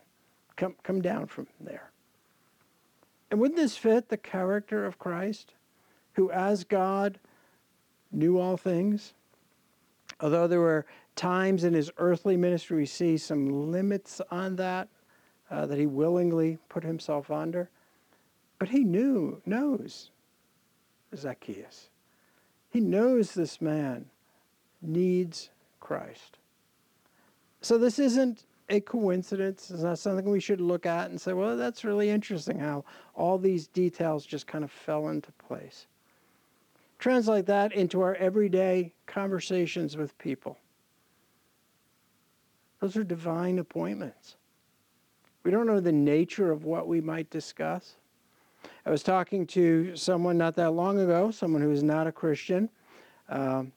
Come, 0.56 0.74
come 0.82 1.04
down 1.04 1.28
from 1.28 1.46
there. 1.62 1.92
And 3.30 3.40
wouldn't 3.40 3.60
this 3.60 3.78
fit 3.78 4.10
the 4.10 4.18
character 4.18 4.84
of 4.84 4.98
Christ, 4.98 5.54
who 6.14 6.32
as 6.32 6.64
God 6.64 7.20
knew 8.12 8.40
all 8.40 8.58
things? 8.58 9.14
Although 10.20 10.48
there 10.48 10.62
were 10.62 10.88
times 11.16 11.64
in 11.64 11.76
his 11.76 11.92
earthly 11.98 12.38
ministry 12.38 12.78
we 12.78 12.86
see 12.88 13.20
some 13.20 13.72
limits 13.72 14.20
on 14.32 14.56
that, 14.56 14.88
uh, 15.50 15.66
that 15.66 15.78
he 15.78 15.86
willingly 15.86 16.58
put 16.70 16.84
himself 16.84 17.32
under. 17.32 17.70
But 18.60 18.70
he 18.70 18.84
knew, 18.84 19.42
knows 19.46 20.10
Zacchaeus. 21.16 21.90
He 22.70 22.80
knows 22.80 23.34
this 23.34 23.62
man 23.62 24.06
needs 24.82 25.50
Christ. 25.80 26.38
So 27.62 27.78
this 27.78 28.00
isn't 28.00 28.46
a 28.70 28.80
coincidence. 28.82 29.72
It's 29.72 29.84
not 29.84 30.00
something 30.00 30.30
we 30.30 30.40
should 30.40 30.62
look 30.62 30.86
at 30.86 31.10
and 31.10 31.20
say, 31.20 31.34
well, 31.34 31.56
that's 31.56 31.86
really 31.86 32.10
interesting 32.10 32.60
how 32.60 32.84
all 33.16 33.38
these 33.38 33.68
details 33.68 34.26
just 34.26 34.48
kind 34.48 34.64
of 34.64 34.72
fell 34.72 35.08
into 35.10 35.32
place. 35.34 35.88
Translate 37.00 37.46
that 37.46 37.74
into 37.74 38.02
our 38.02 38.16
everyday 38.16 38.92
conversations 39.06 39.96
with 39.96 40.18
people. 40.18 40.58
Those 42.80 42.98
are 42.98 43.04
divine 43.04 43.60
appointments. 43.60 44.36
We 45.48 45.52
don't 45.52 45.66
know 45.66 45.80
the 45.80 45.94
nature 45.94 46.52
of 46.52 46.66
what 46.66 46.90
we 46.90 47.00
might 47.00 47.30
discuss. 47.30 47.96
I 48.86 48.90
was 48.90 49.02
talking 49.02 49.48
to 49.48 49.96
someone 49.96 50.38
not 50.38 50.58
that 50.58 50.72
long 50.72 51.00
ago, 51.00 51.32
someone 51.32 51.62
who 51.62 51.72
is 51.72 51.84
not 51.84 52.06
a 52.06 52.12
Christian, 52.12 52.68
um, 53.30 53.72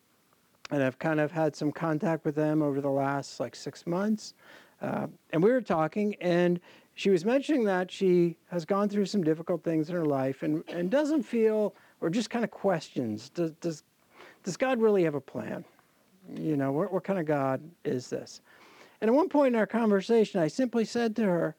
and 0.73 0.83
I've 0.83 0.99
kind 0.99 1.21
of 1.21 1.31
had 1.31 1.55
some 1.55 1.71
contact 1.71 2.25
with 2.25 2.35
them 2.35 2.61
over 2.61 2.81
the 2.81 2.91
last 2.91 3.39
like 3.39 3.55
six 3.55 3.87
months. 3.87 4.35
Uh, 4.83 5.07
and 5.33 5.41
we 5.41 5.53
were 5.53 5.61
talking, 5.61 6.17
and 6.21 6.59
she 6.97 7.09
was 7.09 7.25
mentioning 7.25 7.63
that 7.67 7.89
she 7.89 8.37
has 8.51 8.65
gone 8.65 8.89
through 8.89 9.07
some 9.07 9.23
difficult 9.23 9.63
things 9.63 9.91
in 9.91 9.95
her 9.95 10.07
life 10.07 10.43
and, 10.43 10.65
and 10.71 10.91
doesn't 10.91 11.23
feel, 11.23 11.73
or 12.01 12.11
just 12.11 12.31
kind 12.31 12.45
of 12.45 12.51
questions, 12.51 13.29
does, 13.29 13.53
does, 13.61 13.85
does 14.43 14.57
God 14.57 14.81
really 14.81 15.05
have 15.05 15.15
a 15.15 15.21
plan? 15.21 15.65
You 16.35 16.57
know, 16.57 16.73
what, 16.73 16.93
what 16.93 17.05
kind 17.05 17.21
of 17.21 17.27
God 17.27 17.61
is 17.85 18.11
this? 18.11 18.41
And 19.01 19.09
at 19.09 19.15
one 19.15 19.29
point 19.29 19.55
in 19.55 19.59
our 19.61 19.69
conversation, 19.69 20.41
I 20.41 20.49
simply 20.49 20.85
said 20.85 21.15
to 21.15 21.23
her, 21.23 21.55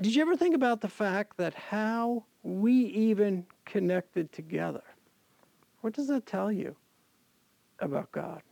Did 0.00 0.14
you 0.14 0.22
ever 0.22 0.36
think 0.36 0.54
about 0.54 0.80
the 0.80 0.88
fact 0.88 1.36
that 1.38 1.54
how 1.54 2.24
we 2.44 2.72
even 2.72 3.44
connected 3.64 4.30
together? 4.30 4.84
What 5.80 5.92
does 5.92 6.06
that 6.06 6.24
tell 6.24 6.52
you 6.52 6.76
about 7.80 8.12
God? 8.12 8.42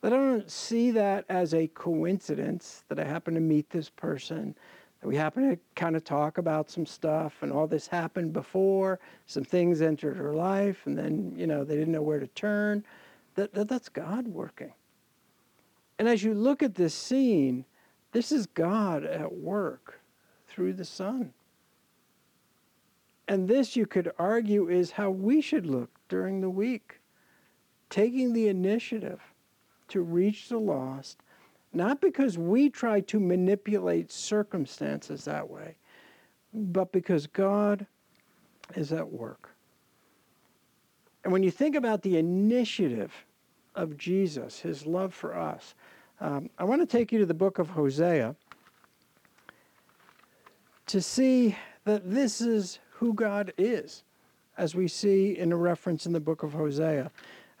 That 0.00 0.12
I 0.12 0.16
don't 0.16 0.48
see 0.48 0.92
that 0.92 1.24
as 1.28 1.54
a 1.54 1.66
coincidence 1.68 2.84
that 2.88 3.00
I 3.00 3.04
happen 3.04 3.34
to 3.34 3.40
meet 3.40 3.68
this 3.70 3.90
person, 3.90 4.54
that 5.00 5.08
we 5.08 5.16
happen 5.16 5.50
to 5.50 5.58
kind 5.74 5.96
of 5.96 6.04
talk 6.04 6.38
about 6.38 6.70
some 6.70 6.86
stuff, 6.86 7.34
and 7.42 7.50
all 7.52 7.66
this 7.66 7.88
happened 7.88 8.32
before, 8.32 9.00
some 9.26 9.44
things 9.44 9.82
entered 9.82 10.16
her 10.16 10.34
life, 10.34 10.86
and 10.86 10.96
then, 10.96 11.32
you 11.36 11.48
know, 11.48 11.64
they 11.64 11.74
didn't 11.74 11.92
know 11.92 12.02
where 12.02 12.20
to 12.20 12.28
turn. 12.28 12.84
That, 13.34 13.52
that 13.54 13.66
That's 13.66 13.88
God 13.88 14.28
working. 14.28 14.72
And 15.98 16.06
as 16.06 16.22
you 16.22 16.32
look 16.32 16.62
at 16.62 16.76
this 16.76 16.94
scene, 16.94 17.64
this 18.12 18.30
is 18.30 18.46
God 18.46 19.04
at 19.04 19.32
work 19.32 19.98
through 20.52 20.74
the 20.74 20.84
Son. 20.84 21.32
And 23.26 23.48
this, 23.48 23.74
you 23.74 23.86
could 23.86 24.12
argue, 24.18 24.68
is 24.68 24.90
how 24.90 25.10
we 25.10 25.40
should 25.40 25.66
look 25.66 25.90
during 26.08 26.40
the 26.40 26.50
week, 26.50 27.00
taking 27.88 28.32
the 28.32 28.48
initiative 28.48 29.20
to 29.88 30.02
reach 30.02 30.48
the 30.48 30.58
lost, 30.58 31.18
not 31.72 32.00
because 32.00 32.36
we 32.36 32.68
try 32.68 33.00
to 33.00 33.18
manipulate 33.18 34.12
circumstances 34.12 35.24
that 35.24 35.48
way, 35.48 35.74
but 36.52 36.92
because 36.92 37.26
God 37.26 37.86
is 38.76 38.92
at 38.92 39.10
work. 39.10 39.50
And 41.24 41.32
when 41.32 41.42
you 41.42 41.50
think 41.50 41.74
about 41.74 42.02
the 42.02 42.18
initiative 42.18 43.12
of 43.74 43.96
Jesus, 43.96 44.58
his 44.58 44.84
love 44.84 45.14
for 45.14 45.34
us, 45.34 45.74
um, 46.20 46.50
I 46.58 46.64
want 46.64 46.82
to 46.82 46.86
take 46.86 47.10
you 47.12 47.18
to 47.20 47.26
the 47.26 47.34
book 47.34 47.58
of 47.58 47.70
Hosea 47.70 48.36
to 50.86 51.00
see 51.00 51.56
that 51.84 52.10
this 52.10 52.40
is 52.40 52.78
who 52.90 53.14
God 53.14 53.52
is, 53.58 54.04
as 54.56 54.74
we 54.74 54.88
see 54.88 55.38
in 55.38 55.52
a 55.52 55.56
reference 55.56 56.06
in 56.06 56.12
the 56.12 56.20
book 56.20 56.42
of 56.42 56.52
Hosea. 56.52 57.10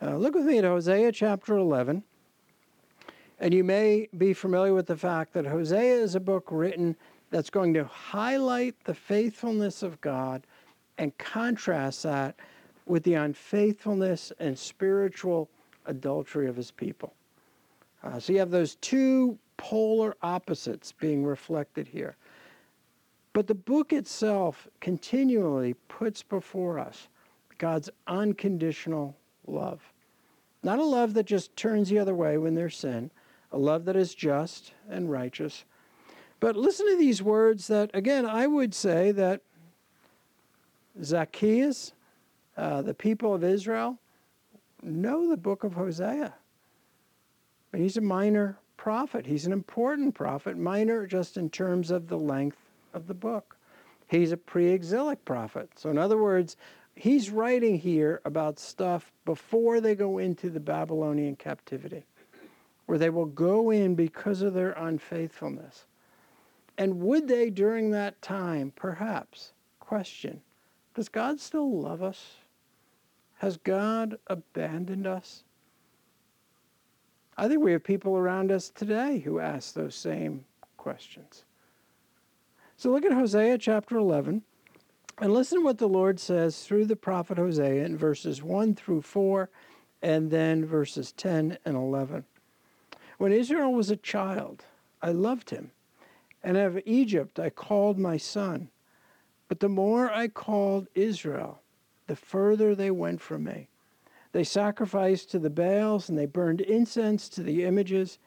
Uh, 0.00 0.16
look 0.16 0.34
with 0.34 0.44
me 0.44 0.58
at 0.58 0.64
Hosea 0.64 1.12
chapter 1.12 1.56
11. 1.56 2.02
And 3.40 3.52
you 3.52 3.64
may 3.64 4.08
be 4.18 4.34
familiar 4.34 4.74
with 4.74 4.86
the 4.86 4.96
fact 4.96 5.32
that 5.32 5.46
Hosea 5.46 5.96
is 5.96 6.14
a 6.14 6.20
book 6.20 6.48
written 6.50 6.96
that's 7.30 7.50
going 7.50 7.74
to 7.74 7.84
highlight 7.84 8.76
the 8.84 8.94
faithfulness 8.94 9.82
of 9.82 10.00
God 10.00 10.46
and 10.98 11.16
contrast 11.18 12.04
that 12.04 12.36
with 12.86 13.02
the 13.02 13.14
unfaithfulness 13.14 14.32
and 14.38 14.56
spiritual 14.56 15.48
adultery 15.86 16.48
of 16.48 16.56
his 16.56 16.70
people. 16.70 17.14
Uh, 18.04 18.18
so 18.18 18.32
you 18.32 18.38
have 18.38 18.50
those 18.50 18.76
two 18.76 19.38
polar 19.56 20.14
opposites 20.22 20.92
being 20.92 21.24
reflected 21.24 21.86
here. 21.86 22.16
But 23.32 23.46
the 23.46 23.54
book 23.54 23.92
itself 23.92 24.68
continually 24.80 25.74
puts 25.88 26.22
before 26.22 26.78
us 26.78 27.08
God's 27.58 27.88
unconditional 28.06 29.16
love. 29.46 29.80
Not 30.62 30.78
a 30.78 30.84
love 30.84 31.14
that 31.14 31.26
just 31.26 31.56
turns 31.56 31.88
the 31.88 31.98
other 31.98 32.14
way 32.14 32.38
when 32.38 32.54
there's 32.54 32.76
sin, 32.76 33.10
a 33.50 33.58
love 33.58 33.84
that 33.86 33.96
is 33.96 34.14
just 34.14 34.74
and 34.88 35.10
righteous. 35.10 35.64
But 36.40 36.56
listen 36.56 36.86
to 36.88 36.96
these 36.96 37.22
words 37.22 37.68
that, 37.68 37.90
again, 37.94 38.26
I 38.26 38.46
would 38.46 38.74
say 38.74 39.12
that 39.12 39.42
Zacchaeus, 41.02 41.92
uh, 42.56 42.82
the 42.82 42.94
people 42.94 43.34
of 43.34 43.44
Israel, 43.44 43.98
know 44.82 45.28
the 45.28 45.36
book 45.36 45.64
of 45.64 45.74
Hosea. 45.74 46.34
He's 47.74 47.96
a 47.96 48.02
minor 48.02 48.58
prophet. 48.76 49.24
He's 49.24 49.46
an 49.46 49.52
important 49.52 50.14
prophet, 50.14 50.58
minor 50.58 51.06
just 51.06 51.36
in 51.36 51.48
terms 51.48 51.90
of 51.90 52.08
the 52.08 52.18
length 52.18 52.61
of 52.94 53.06
the 53.06 53.14
book. 53.14 53.56
He's 54.08 54.32
a 54.32 54.36
pre 54.36 54.70
exilic 54.70 55.24
prophet. 55.24 55.70
So, 55.76 55.90
in 55.90 55.98
other 55.98 56.18
words, 56.18 56.56
he's 56.94 57.30
writing 57.30 57.78
here 57.78 58.20
about 58.24 58.58
stuff 58.58 59.10
before 59.24 59.80
they 59.80 59.94
go 59.94 60.18
into 60.18 60.50
the 60.50 60.60
Babylonian 60.60 61.36
captivity 61.36 62.04
where 62.86 62.98
they 62.98 63.10
will 63.10 63.26
go 63.26 63.70
in 63.70 63.94
because 63.94 64.42
of 64.42 64.54
their 64.54 64.72
unfaithfulness. 64.72 65.86
And 66.78 67.00
would 67.00 67.28
they, 67.28 67.50
during 67.50 67.90
that 67.90 68.20
time, 68.22 68.72
perhaps 68.76 69.52
question, 69.80 70.40
does 70.94 71.08
God 71.08 71.40
still 71.40 71.80
love 71.80 72.02
us? 72.02 72.36
Has 73.38 73.56
God 73.56 74.18
abandoned 74.26 75.06
us? 75.06 75.44
I 77.36 77.48
think 77.48 77.62
we 77.62 77.72
have 77.72 77.82
people 77.82 78.16
around 78.16 78.52
us 78.52 78.68
today 78.68 79.18
who 79.18 79.40
ask 79.40 79.74
those 79.74 79.94
same 79.94 80.44
questions. 80.76 81.44
So 82.82 82.90
look 82.90 83.04
at 83.04 83.12
Hosea 83.12 83.58
chapter 83.58 83.96
11 83.96 84.42
and 85.18 85.32
listen 85.32 85.58
to 85.60 85.64
what 85.64 85.78
the 85.78 85.88
Lord 85.88 86.18
says 86.18 86.64
through 86.64 86.86
the 86.86 86.96
prophet 86.96 87.38
Hosea 87.38 87.84
in 87.84 87.96
verses 87.96 88.42
1 88.42 88.74
through 88.74 89.02
4 89.02 89.48
and 90.02 90.32
then 90.32 90.66
verses 90.66 91.12
10 91.12 91.58
and 91.64 91.76
11. 91.76 92.24
When 93.18 93.30
Israel 93.30 93.72
was 93.72 93.92
a 93.92 93.96
child, 93.96 94.64
I 95.00 95.12
loved 95.12 95.50
him, 95.50 95.70
and 96.42 96.56
out 96.56 96.66
of 96.66 96.82
Egypt 96.84 97.38
I 97.38 97.50
called 97.50 98.00
my 98.00 98.16
son. 98.16 98.68
But 99.46 99.60
the 99.60 99.68
more 99.68 100.10
I 100.10 100.26
called 100.26 100.88
Israel, 100.96 101.62
the 102.08 102.16
further 102.16 102.74
they 102.74 102.90
went 102.90 103.20
from 103.20 103.44
me. 103.44 103.68
They 104.32 104.42
sacrificed 104.42 105.30
to 105.30 105.38
the 105.38 105.50
Baals 105.50 106.08
and 106.08 106.18
they 106.18 106.26
burned 106.26 106.60
incense 106.62 107.28
to 107.28 107.44
the 107.44 107.62
images. 107.62 108.18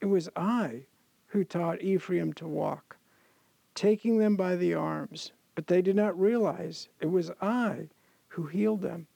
It 0.00 0.06
was 0.06 0.28
I 0.36 0.84
who 1.26 1.42
taught 1.42 1.82
Ephraim 1.82 2.32
to 2.34 2.46
walk, 2.46 2.96
taking 3.74 4.18
them 4.18 4.36
by 4.36 4.56
the 4.56 4.74
arms, 4.74 5.32
but 5.54 5.66
they 5.66 5.82
did 5.82 5.96
not 5.96 6.18
realize 6.18 6.88
it 7.00 7.10
was 7.10 7.30
I 7.40 7.88
who 8.28 8.46
healed 8.46 8.82
them. 8.82 9.06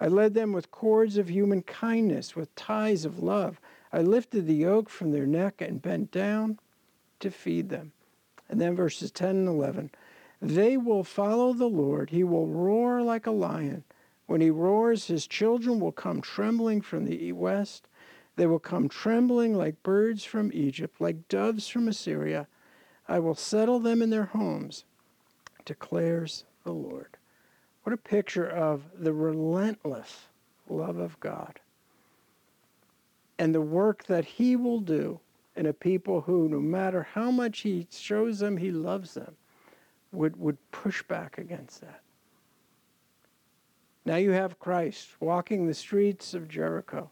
I 0.00 0.08
led 0.08 0.34
them 0.34 0.52
with 0.52 0.70
cords 0.70 1.16
of 1.16 1.28
human 1.28 1.62
kindness, 1.62 2.34
with 2.34 2.54
ties 2.56 3.04
of 3.04 3.22
love. 3.22 3.60
I 3.92 4.00
lifted 4.00 4.46
the 4.46 4.54
yoke 4.54 4.88
from 4.88 5.12
their 5.12 5.26
neck 5.26 5.60
and 5.60 5.80
bent 5.80 6.10
down 6.10 6.58
to 7.20 7.30
feed 7.30 7.68
them. 7.68 7.92
And 8.48 8.60
then 8.60 8.74
verses 8.74 9.10
10 9.10 9.30
and 9.30 9.48
11. 9.48 9.90
They 10.40 10.76
will 10.76 11.04
follow 11.04 11.52
the 11.52 11.68
Lord. 11.68 12.10
He 12.10 12.24
will 12.24 12.48
roar 12.48 13.00
like 13.00 13.26
a 13.26 13.30
lion. 13.30 13.84
When 14.26 14.40
he 14.40 14.50
roars, 14.50 15.06
his 15.06 15.26
children 15.26 15.78
will 15.78 15.92
come 15.92 16.20
trembling 16.20 16.80
from 16.80 17.04
the 17.04 17.32
west. 17.32 17.86
They 18.36 18.46
will 18.46 18.58
come 18.58 18.88
trembling 18.88 19.54
like 19.54 19.82
birds 19.82 20.24
from 20.24 20.50
Egypt, 20.52 21.00
like 21.00 21.28
doves 21.28 21.68
from 21.68 21.86
Assyria. 21.86 22.48
I 23.08 23.18
will 23.18 23.34
settle 23.34 23.80
them 23.80 24.00
in 24.00 24.10
their 24.10 24.26
homes, 24.26 24.84
declares 25.64 26.44
the 26.64 26.72
Lord. 26.72 27.16
What 27.82 27.92
a 27.92 27.96
picture 27.96 28.46
of 28.46 28.82
the 28.96 29.12
relentless 29.12 30.26
love 30.68 30.98
of 30.98 31.18
God 31.20 31.60
and 33.38 33.54
the 33.54 33.60
work 33.60 34.04
that 34.04 34.24
he 34.24 34.54
will 34.54 34.80
do 34.80 35.18
in 35.56 35.66
a 35.66 35.72
people 35.72 36.20
who, 36.22 36.48
no 36.48 36.60
matter 36.60 37.02
how 37.12 37.30
much 37.30 37.60
he 37.60 37.86
shows 37.90 38.38
them 38.38 38.56
he 38.56 38.70
loves 38.70 39.14
them, 39.14 39.36
would, 40.12 40.36
would 40.36 40.58
push 40.70 41.02
back 41.02 41.38
against 41.38 41.80
that. 41.80 42.00
Now 44.04 44.16
you 44.16 44.30
have 44.30 44.60
Christ 44.60 45.08
walking 45.20 45.66
the 45.66 45.74
streets 45.74 46.34
of 46.34 46.48
Jericho. 46.48 47.10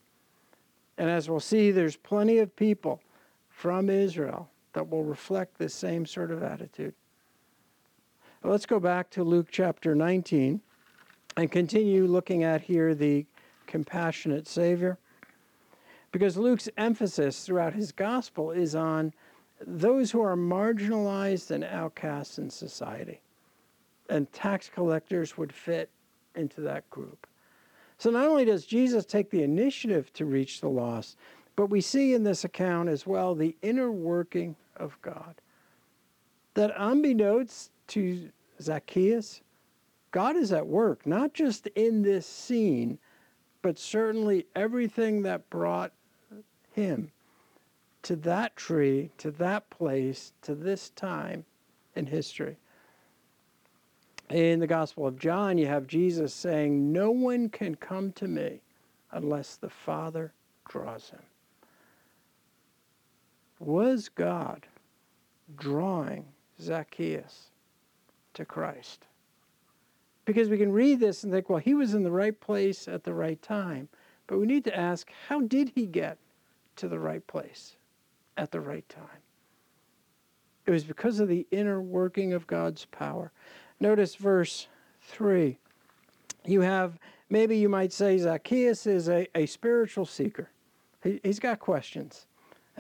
And 0.98 1.09
as 1.09 1.29
we'll 1.29 1.40
see, 1.40 1.70
there's 1.70 1.96
plenty 1.96 2.38
of 2.38 2.55
people 2.55 3.00
from 3.48 3.88
Israel 3.88 4.48
that 4.72 4.88
will 4.88 5.04
reflect 5.04 5.59
this 5.59 5.74
same 5.74 6.06
sort 6.06 6.30
of 6.30 6.42
attitude. 6.42 6.94
let's 8.42 8.66
go 8.66 8.80
back 8.80 9.11
to 9.11 9.24
Luke 9.24 9.48
chapter 9.50 9.94
19 9.94 10.61
and 11.37 11.52
continue 11.52 12.06
looking 12.06 12.42
at 12.42 12.62
here 12.62 12.94
the 12.94 13.26
compassionate 13.66 14.48
Savior. 14.48 14.98
Because 16.12 16.37
Luke's 16.37 16.68
emphasis 16.76 17.44
throughout 17.44 17.74
his 17.74 17.92
gospel 17.92 18.50
is 18.50 18.74
on 18.74 19.12
those 19.64 20.11
who 20.11 20.20
are 20.22 20.37
marginalized 20.37 21.50
and 21.50 21.62
outcasts 21.62 22.38
in 22.38 22.50
society. 22.50 23.20
And 24.09 24.33
tax 24.33 24.68
collectors 24.68 25.38
would 25.38 25.52
fit 25.52 25.90
into 26.35 26.61
that 26.62 26.88
group. 26.90 27.26
So 27.98 28.11
not 28.11 28.26
only 28.26 28.44
does 28.44 28.64
Jesus 28.64 29.04
take 29.04 29.30
the 29.30 29.42
initiative 29.42 30.12
to 30.14 30.24
reach 30.24 30.61
the 30.61 30.68
lost, 30.68 31.16
but 31.56 31.66
we 31.66 31.80
see 31.80 32.14
in 32.14 32.22
this 32.24 32.44
account 32.44 32.88
as 32.88 33.06
well 33.06 33.34
the 33.34 33.56
inner 33.62 33.90
working 33.90 34.56
of 34.76 35.00
God. 35.02 35.40
That 36.54 36.72
unbeknownst 36.76 37.70
to 37.88 38.30
Zacchaeus, 38.60 39.40
God 40.10 40.36
is 40.36 40.52
at 40.52 40.66
work, 40.66 41.06
not 41.06 41.34
just 41.34 41.66
in 41.68 42.02
this 42.02 42.26
scene, 42.26 42.98
but 43.62 43.78
certainly 43.78 44.46
everything 44.56 45.22
that 45.22 45.48
brought 45.50 45.92
him 46.72 47.12
to 48.02 48.16
that 48.16 48.56
tree, 48.56 49.10
to 49.18 49.30
that 49.32 49.68
place, 49.70 50.32
to 50.42 50.54
this 50.54 50.90
time 50.90 51.44
in 51.94 52.06
history. 52.06 52.56
In 54.30 54.60
the 54.60 54.66
Gospel 54.66 55.06
of 55.06 55.18
John, 55.18 55.58
you 55.58 55.66
have 55.66 55.86
Jesus 55.86 56.32
saying, 56.32 56.92
No 56.92 57.10
one 57.10 57.48
can 57.48 57.74
come 57.74 58.12
to 58.12 58.28
me 58.28 58.60
unless 59.10 59.56
the 59.56 59.70
Father 59.70 60.32
draws 60.68 61.10
him. 61.10 61.20
Was 63.61 64.09
God 64.09 64.66
drawing 65.57 66.25
Zacchaeus 66.61 67.51
to 68.35 68.44
Christ? 68.44 69.07
Because 70.25 70.49
we 70.49 70.59
can 70.59 70.73
read 70.73 70.99
this 70.99 71.23
and 71.23 71.33
think, 71.33 71.49
well, 71.49 71.59
he 71.59 71.75
was 71.75 71.94
in 71.94 72.03
the 72.03 72.11
right 72.11 72.38
place 72.40 72.88
at 72.88 73.05
the 73.05 73.14
right 73.14 73.40
time. 73.42 73.88
But 74.27 74.38
we 74.38 74.46
need 74.46 74.64
to 74.64 74.77
ask, 74.77 75.11
how 75.29 75.40
did 75.40 75.73
he 75.75 75.87
get 75.87 76.16
to 76.77 76.88
the 76.88 76.99
right 76.99 77.27
place 77.27 77.77
at 78.37 78.51
the 78.51 78.61
right 78.61 78.88
time? 78.88 79.05
It 80.66 80.70
was 80.70 80.85
because 80.85 81.20
of 81.20 81.29
the 81.29 81.46
inner 81.51 81.83
working 81.83 82.33
of 82.33 82.46
God's 82.46 82.85
power. 82.87 83.33
Notice 83.81 84.14
verse 84.14 84.68
3. 85.03 85.59
You 86.46 86.61
have, 86.61 86.99
maybe 87.29 87.59
you 87.59 87.68
might 87.68 87.92
say, 87.92 88.16
Zacchaeus 88.16 88.87
is 88.87 89.09
a, 89.09 89.27
a 89.35 89.46
spiritual 89.46 90.07
seeker. 90.07 90.49
He, 91.03 91.20
he's 91.23 91.40
got 91.40 91.59
questions. 91.59 92.27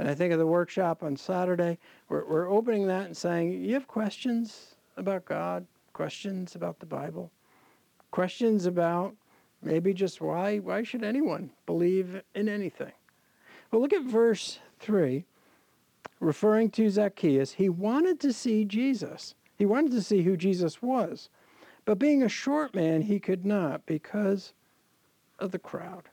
And 0.00 0.08
I 0.08 0.14
think 0.14 0.32
of 0.32 0.38
the 0.38 0.46
workshop 0.46 1.02
on 1.02 1.14
Saturday, 1.14 1.76
we're, 2.08 2.24
we're 2.24 2.50
opening 2.50 2.86
that 2.86 3.04
and 3.04 3.14
saying, 3.14 3.62
You 3.62 3.74
have 3.74 3.86
questions 3.86 4.76
about 4.96 5.26
God, 5.26 5.66
questions 5.92 6.54
about 6.54 6.80
the 6.80 6.86
Bible, 6.86 7.30
questions 8.10 8.64
about 8.64 9.14
maybe 9.60 9.92
just 9.92 10.22
why, 10.22 10.56
why 10.56 10.84
should 10.84 11.04
anyone 11.04 11.50
believe 11.66 12.22
in 12.34 12.48
anything? 12.48 12.92
Well, 13.70 13.82
look 13.82 13.92
at 13.92 14.04
verse 14.04 14.58
3, 14.78 15.26
referring 16.18 16.70
to 16.70 16.88
Zacchaeus. 16.88 17.52
He 17.52 17.68
wanted 17.68 18.20
to 18.20 18.32
see 18.32 18.64
Jesus. 18.64 19.34
He 19.58 19.66
wanted 19.66 19.92
to 19.92 20.02
see 20.02 20.22
who 20.22 20.34
Jesus 20.34 20.80
was. 20.80 21.28
But 21.84 21.98
being 21.98 22.22
a 22.22 22.28
short 22.30 22.74
man, 22.74 23.02
he 23.02 23.20
could 23.20 23.44
not 23.44 23.84
because 23.84 24.54
of 25.38 25.50
the 25.50 25.58
crowd. 25.58 26.08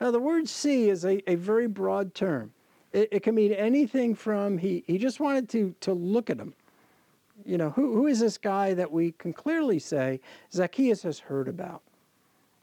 Now, 0.00 0.10
the 0.10 0.20
word 0.20 0.48
see 0.48 0.88
is 0.88 1.04
a, 1.04 1.20
a 1.30 1.34
very 1.34 1.66
broad 1.66 2.14
term. 2.14 2.54
It, 2.96 3.10
it, 3.12 3.22
can 3.22 3.34
mean 3.34 3.52
anything 3.52 4.14
from 4.14 4.56
he, 4.56 4.82
he 4.86 4.96
just 4.96 5.20
wanted 5.20 5.50
to, 5.50 5.74
to 5.82 5.92
look 5.92 6.30
at 6.30 6.38
him. 6.38 6.54
You 7.44 7.58
know, 7.58 7.68
who, 7.68 7.92
who 7.92 8.06
is 8.06 8.20
this 8.20 8.38
guy 8.38 8.72
that 8.72 8.90
we 8.90 9.12
can 9.12 9.34
clearly 9.34 9.78
say 9.78 10.18
Zacchaeus 10.50 11.02
has 11.02 11.18
heard 11.18 11.46
about? 11.46 11.82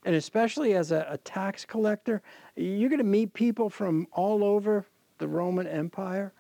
And 0.06 0.16
especially 0.16 0.74
as 0.74 0.92
a, 0.92 1.06
a 1.08 1.20
tax 1.20 1.66
collector, 1.66 2.24
you're 2.56 2.90
going 2.90 2.98
to 2.98 3.04
meet 3.04 3.36
people 3.36 3.70
from 3.70 4.08
all 4.12 4.44
over 4.44 4.88
the 5.20 5.28
Roman 5.28 5.68
Empire. 5.68 6.34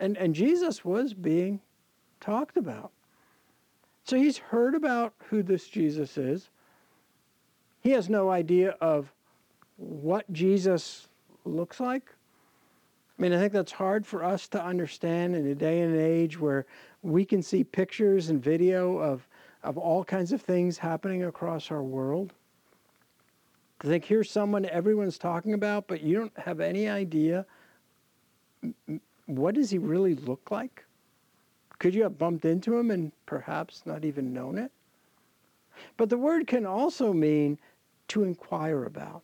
And, 0.00 0.16
and 0.16 0.34
Jesus 0.34 0.82
was 0.82 1.12
being 1.12 1.60
talked 2.20 2.56
about. 2.56 2.92
So 4.04 4.16
he's 4.16 4.38
heard 4.38 4.74
about 4.74 5.12
who 5.28 5.42
this 5.42 5.68
Jesus 5.68 6.16
is. 6.16 6.48
He 7.82 7.90
has 7.90 8.08
no 8.08 8.30
idea 8.30 8.70
of 8.80 9.12
what 9.76 10.32
Jesus 10.32 11.08
looks 11.44 11.78
like. 11.78 12.10
I 13.18 13.22
mean, 13.22 13.32
I 13.32 13.38
think 13.38 13.52
that's 13.52 13.72
hard 13.72 14.06
for 14.06 14.24
us 14.24 14.48
to 14.48 14.62
understand 14.62 15.36
in 15.36 15.46
a 15.46 15.54
day 15.54 15.82
and 15.82 15.96
age 15.96 16.38
where 16.38 16.66
we 17.02 17.24
can 17.24 17.42
see 17.42 17.62
pictures 17.62 18.30
and 18.30 18.42
video 18.42 18.98
of, 18.98 19.28
of 19.62 19.78
all 19.78 20.04
kinds 20.04 20.32
of 20.32 20.42
things 20.42 20.78
happening 20.78 21.24
across 21.24 21.70
our 21.70 21.82
world. 21.82 22.32
To 23.80 23.86
think 23.86 24.04
here's 24.04 24.30
someone 24.30 24.64
everyone's 24.66 25.18
talking 25.18 25.54
about, 25.54 25.86
but 25.86 26.00
you 26.00 26.16
don't 26.16 26.38
have 26.38 26.60
any 26.60 26.88
idea 26.88 27.46
what 29.26 29.54
does 29.54 29.70
he 29.70 29.78
really 29.78 30.14
look 30.14 30.50
like? 30.50 30.84
Could 31.78 31.94
you 31.94 32.02
have 32.02 32.18
bumped 32.18 32.44
into 32.44 32.76
him 32.76 32.90
and 32.90 33.12
perhaps 33.26 33.82
not 33.84 34.04
even 34.04 34.32
known 34.32 34.58
it? 34.58 34.70
But 35.96 36.08
the 36.08 36.18
word 36.18 36.46
can 36.46 36.66
also 36.66 37.12
mean 37.12 37.58
to 38.08 38.22
inquire 38.22 38.84
about. 38.84 39.22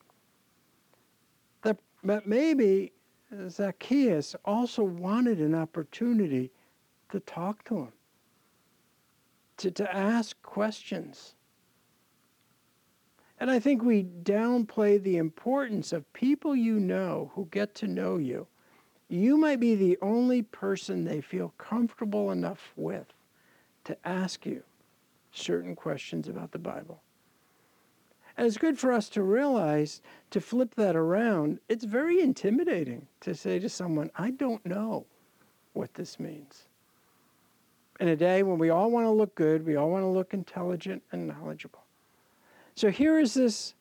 That, 1.63 1.79
that 2.05 2.27
maybe 2.27 2.93
Zacchaeus 3.49 4.35
also 4.45 4.83
wanted 4.83 5.41
an 5.41 5.55
opportunity 5.55 6.51
to 7.11 7.21
talk 7.21 7.65
to 7.65 7.79
him, 7.79 7.93
to, 9.59 9.71
to 9.71 9.95
ask 9.95 10.41
questions. 10.43 11.35
And 13.39 13.51
I 13.51 13.59
think 13.59 13.83
we 13.83 14.05
downplay 14.05 15.03
the 15.03 15.17
importance 15.17 15.93
of 15.93 16.13
people 16.13 16.55
you 16.55 16.79
know 16.79 17.31
who 17.35 17.49
get 17.51 17.75
to 17.77 17.87
know 17.87 18.17
you 18.17 18.47
you 19.11 19.37
might 19.37 19.59
be 19.59 19.75
the 19.75 19.99
only 20.01 20.41
person 20.41 21.05
they 21.05 21.21
feel 21.21 21.53
comfortable 21.59 22.31
enough 22.31 22.73
with 22.77 23.13
to 23.85 23.97
ask 24.07 24.47
you 24.47 24.63
certain 25.33 25.75
questions 25.75 26.29
about 26.29 26.53
the 26.53 26.59
Bible. 26.59 27.03
And 28.41 28.47
it's 28.47 28.57
good 28.57 28.79
for 28.79 28.91
us 28.91 29.11
to 29.11 29.23
realize, 29.23 30.01
to 30.31 30.41
flip 30.41 30.75
that 30.77 30.97
around, 30.97 31.61
it's 31.69 31.85
very 31.85 32.23
intimidating 32.23 33.07
to 33.21 33.35
say 33.35 33.59
to 33.59 33.69
someone, 33.69 34.11
I 34.17 34.31
don't 34.31 34.65
know 34.65 35.05
what 35.75 35.93
this 35.93 36.19
means. 36.19 36.63
In 38.01 38.09
a 38.09 38.17
day 38.17 38.43
when 38.43 38.59
we 38.59 38.71
all 38.71 38.91
want 38.91 39.05
to 39.05 39.11
look 39.11 39.35
good, 39.35 39.67
we 39.67 39.77
all 39.77 39.91
want 39.91 40.05
to 40.05 40.09
look 40.09 40.33
intelligent 40.33 41.03
and 41.13 41.29
knowledgeable. 41.29 41.85
So 42.77 42.91
here 42.91 43.19
is 43.19 43.35
this 43.35 43.75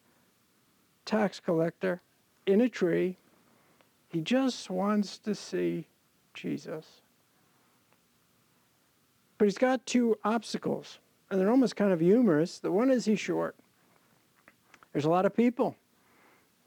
tax 1.05 1.39
collector 1.39 2.01
in 2.45 2.59
a 2.59 2.67
tree 2.67 3.15
he 4.09 4.19
just 4.19 4.69
wants 4.69 5.19
to 5.19 5.35
see 5.35 5.85
Jesus. 6.33 6.85
But 9.37 9.45
he's 9.45 9.57
got 9.57 9.85
two 9.85 10.17
obstacles, 10.25 10.99
and 11.31 11.39
they're 11.39 11.49
almost 11.49 11.77
kind 11.77 11.93
of 11.93 12.01
humorous. 12.01 12.59
The 12.59 12.73
one 12.73 12.91
is 12.91 13.05
he's 13.05 13.21
short. 13.21 13.55
There's 14.99 15.05
a 15.05 15.11
lot 15.11 15.25
of 15.25 15.33
people. 15.33 15.77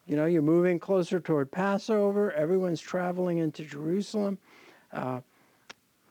You 0.07 0.17
know, 0.17 0.25
you're 0.25 0.41
moving 0.41 0.79
closer 0.79 1.21
toward 1.21 1.51
Passover, 1.51 2.33
everyone's 2.33 2.81
traveling 2.81 3.37
into 3.37 3.63
Jerusalem, 3.63 4.39
uh, 4.91 5.21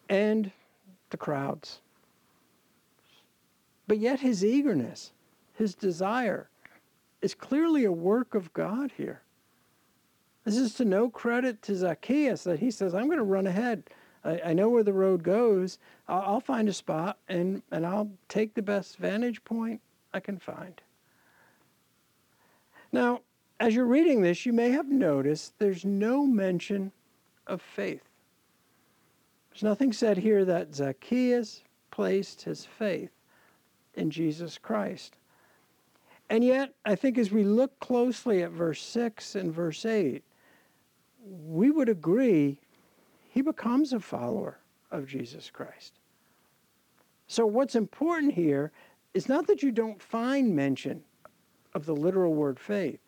and 0.08 0.52
the 1.10 1.18
crowds. 1.18 1.80
But 3.88 3.98
yet, 3.98 4.20
his 4.20 4.46
eagerness, 4.46 5.14
his 5.56 5.74
desire, 5.74 6.48
is 7.24 7.34
clearly 7.34 7.86
a 7.86 7.92
work 7.92 8.36
of 8.36 8.54
God 8.54 8.92
here. 8.96 9.24
This 10.44 10.58
is 10.58 10.76
to 10.76 10.86
no 10.86 11.10
credit 11.10 11.64
to 11.64 11.76
Zacchaeus 11.76 12.44
that 12.44 12.60
he 12.60 12.70
says, 12.70 12.94
I'm 12.94 13.08
going 13.08 13.18
to 13.18 13.24
run 13.24 13.48
ahead. 13.48 13.86
I, 14.24 14.42
I 14.46 14.54
know 14.54 14.70
where 14.70 14.84
the 14.84 14.94
road 14.94 15.24
goes. 15.24 15.80
I'll, 16.08 16.22
I'll, 16.22 16.40
find 16.40 16.70
a 16.70 16.74
spot 16.74 17.18
and, 17.28 17.64
and 17.72 17.84
I'll 17.84 18.12
take 18.30 18.54
the 18.54 18.62
best 18.62 18.98
vantage 18.98 19.44
point 19.44 19.82
I 20.14 20.20
can 20.20 20.38
find. 20.38 20.80
Now, 22.92 23.22
as 23.60 23.76
you're 23.76 23.86
reading 23.86 24.22
this, 24.22 24.46
you 24.46 24.54
may 24.54 24.72
have 24.72 24.88
noticed 24.88 25.54
there's 25.60 25.86
no 25.86 26.26
mention 26.26 26.92
of 27.48 27.62
faith. 27.62 28.04
There's 29.50 29.64
nothing 29.64 29.94
said 29.94 30.18
here 30.18 30.46
that 30.46 30.74
Zacchaeus 30.74 31.64
placed 31.92 32.42
his 32.42 32.66
faith 32.66 33.12
in 33.94 34.10
Jesus 34.10 34.58
Christ. 34.58 35.18
And 36.30 36.44
yet, 36.44 36.74
I 36.86 36.96
think 36.96 37.18
as 37.18 37.32
we 37.32 37.44
look 37.44 37.78
closely 37.80 38.42
at 38.42 38.52
verse 38.52 38.82
6 38.82 39.36
and 39.36 39.54
verse 39.54 39.86
8, 39.86 40.24
we 41.24 41.70
would 41.70 41.90
agree 41.90 42.58
he 43.30 43.42
becomes 43.42 43.94
a 43.94 44.00
follower 44.00 44.58
of 44.92 45.08
Jesus 45.08 45.50
Christ. 45.50 46.00
So, 47.28 47.46
what's 47.46 47.76
important 47.76 48.34
here 48.34 48.72
is 49.14 49.30
not 49.30 49.48
that 49.48 49.62
you 49.62 49.72
don't 49.72 50.02
find 50.02 50.56
mention 50.56 51.04
of 51.74 51.86
the 51.86 51.96
literal 51.96 52.34
word 52.34 52.60
faith, 52.60 53.00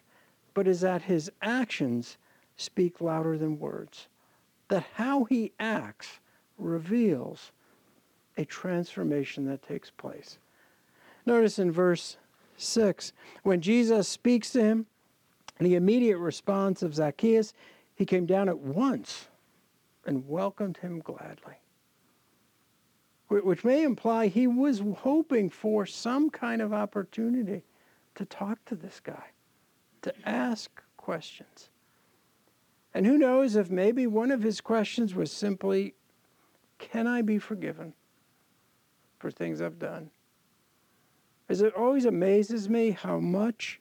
but 0.54 0.67
is 0.67 0.82
that 0.82 1.04
his 1.04 1.32
actions 1.41 2.17
speak 2.58 3.02
louder 3.02 3.38
than 3.38 3.60
words. 3.60 4.08
That 4.69 4.86
how 4.93 5.26
he 5.26 5.52
acts 5.60 6.19
reveals 6.58 7.52
a 8.38 8.45
transformation 8.45 9.45
that 9.45 9.62
takes 9.62 9.89
place. 9.89 10.38
Notice 11.26 11.60
in 11.60 11.71
verse 11.71 12.17
6, 12.58 13.13
when 13.43 13.62
Jesus 13.62 14.08
speaks 14.08 14.52
to 14.52 14.63
him, 14.63 14.86
the 15.60 15.76
immediate 15.76 16.17
response 16.17 16.82
of 16.82 16.95
Zacchaeus 16.95 17.54
he 17.95 18.06
came 18.06 18.26
down 18.26 18.49
at 18.49 18.58
once 18.58 19.28
and 20.06 20.28
welcomed 20.28 20.78
him 20.78 20.99
gladly. 20.99 21.56
Which 23.30 23.63
may 23.63 23.84
imply 23.84 24.28
he 24.28 24.45
was 24.47 24.82
hoping 24.97 25.49
for 25.49 25.86
some 25.86 26.30
kind 26.30 26.62
of 26.62 26.73
opportunity 26.73 27.63
to 28.15 28.26
talk 28.26 28.63
to 28.65 28.76
this 28.76 28.99
guy, 28.99 29.32
to 30.02 30.13
ask 30.28 30.82
questions. 30.97 31.69
And 32.93 33.06
who 33.06 33.17
knows 33.17 33.56
if 33.56 33.69
maybe 33.69 34.06
one 34.06 34.32
of 34.32 34.43
his 34.43 34.62
questions 34.62 35.15
was 35.15 35.32
simply, 35.32 35.95
Can 36.78 37.08
I 37.08 37.21
be 37.21 37.39
forgiven 37.39 37.93
for 39.19 39.32
things 39.32 39.62
I've 39.62 39.80
done? 39.80 40.12
As 41.49 41.62
it 41.62 41.73
always 41.76 42.06
amazes 42.06 42.69
me 42.69 42.91
how 42.91 43.19
much 43.19 43.80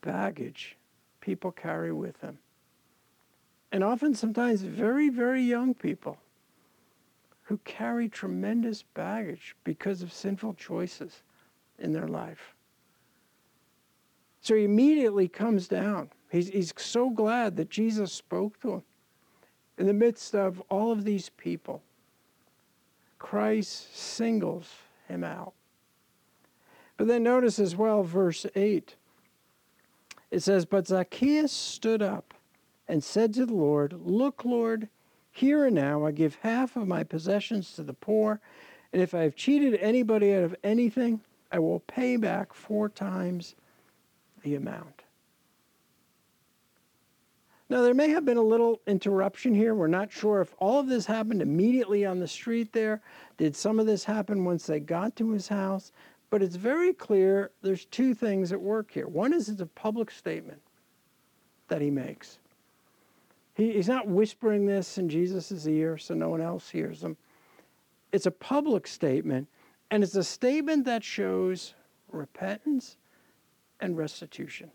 baggage 0.00 0.76
people 1.20 1.50
carry 1.50 1.92
with 1.92 2.20
them. 2.20 2.38
And 3.70 3.84
often, 3.84 4.14
sometimes, 4.14 4.62
very, 4.62 5.10
very 5.10 5.42
young 5.42 5.74
people 5.74 6.16
who 7.42 7.58
carry 7.64 8.08
tremendous 8.08 8.82
baggage 8.82 9.56
because 9.64 10.02
of 10.02 10.12
sinful 10.12 10.54
choices 10.54 11.22
in 11.78 11.92
their 11.92 12.08
life. 12.08 12.54
So 14.48 14.54
he 14.54 14.64
immediately 14.64 15.28
comes 15.28 15.68
down. 15.68 16.08
He's, 16.32 16.48
he's 16.48 16.72
so 16.78 17.10
glad 17.10 17.58
that 17.58 17.68
Jesus 17.68 18.14
spoke 18.14 18.58
to 18.62 18.72
him. 18.72 18.82
In 19.76 19.86
the 19.86 19.92
midst 19.92 20.34
of 20.34 20.62
all 20.70 20.90
of 20.90 21.04
these 21.04 21.28
people, 21.28 21.82
Christ 23.18 23.94
singles 23.94 24.72
him 25.06 25.22
out. 25.22 25.52
But 26.96 27.08
then 27.08 27.24
notice 27.24 27.58
as 27.58 27.76
well, 27.76 28.02
verse 28.02 28.46
8. 28.54 28.96
It 30.30 30.40
says, 30.40 30.64
But 30.64 30.86
Zacchaeus 30.86 31.52
stood 31.52 32.00
up 32.00 32.32
and 32.88 33.04
said 33.04 33.34
to 33.34 33.44
the 33.44 33.52
Lord, 33.52 34.00
Look, 34.02 34.46
Lord, 34.46 34.88
here 35.30 35.66
and 35.66 35.74
now 35.74 36.06
I 36.06 36.10
give 36.10 36.36
half 36.36 36.74
of 36.74 36.88
my 36.88 37.04
possessions 37.04 37.74
to 37.74 37.82
the 37.82 37.92
poor, 37.92 38.40
and 38.94 39.02
if 39.02 39.12
I 39.12 39.24
have 39.24 39.36
cheated 39.36 39.74
anybody 39.74 40.32
out 40.32 40.44
of 40.44 40.56
anything, 40.64 41.20
I 41.52 41.58
will 41.58 41.80
pay 41.80 42.16
back 42.16 42.54
four 42.54 42.88
times 42.88 43.54
the 44.42 44.54
amount. 44.54 45.02
Now, 47.70 47.82
there 47.82 47.94
may 47.94 48.08
have 48.10 48.24
been 48.24 48.38
a 48.38 48.42
little 48.42 48.80
interruption 48.86 49.54
here. 49.54 49.74
We're 49.74 49.88
not 49.88 50.10
sure 50.10 50.40
if 50.40 50.54
all 50.58 50.80
of 50.80 50.88
this 50.88 51.04
happened 51.04 51.42
immediately 51.42 52.06
on 52.06 52.18
the 52.18 52.28
street 52.28 52.72
there. 52.72 53.02
Did 53.36 53.54
some 53.54 53.78
of 53.78 53.86
this 53.86 54.04
happen 54.04 54.44
once 54.44 54.66
they 54.66 54.80
got 54.80 55.16
to 55.16 55.32
his 55.32 55.48
house? 55.48 55.92
But 56.30 56.42
it's 56.42 56.56
very 56.56 56.92
clear 56.92 57.50
there's 57.62 57.84
two 57.86 58.14
things 58.14 58.52
at 58.52 58.60
work 58.60 58.90
here. 58.90 59.06
One 59.06 59.32
is 59.32 59.48
it's 59.48 59.60
a 59.60 59.66
public 59.66 60.10
statement 60.10 60.60
that 61.68 61.80
he 61.80 61.90
makes. 61.90 62.38
He, 63.54 63.72
he's 63.72 63.88
not 63.88 64.06
whispering 64.06 64.66
this 64.66 64.98
in 64.98 65.08
Jesus' 65.08 65.66
ear 65.66 65.98
so 65.98 66.14
no 66.14 66.28
one 66.28 66.40
else 66.40 66.70
hears 66.70 67.02
him. 67.02 67.16
It's 68.12 68.26
a 68.26 68.30
public 68.30 68.86
statement, 68.86 69.48
and 69.90 70.02
it's 70.02 70.14
a 70.14 70.24
statement 70.24 70.84
that 70.86 71.04
shows 71.04 71.74
repentance 72.10 72.96
and 73.80 73.96
restitution. 73.96 74.70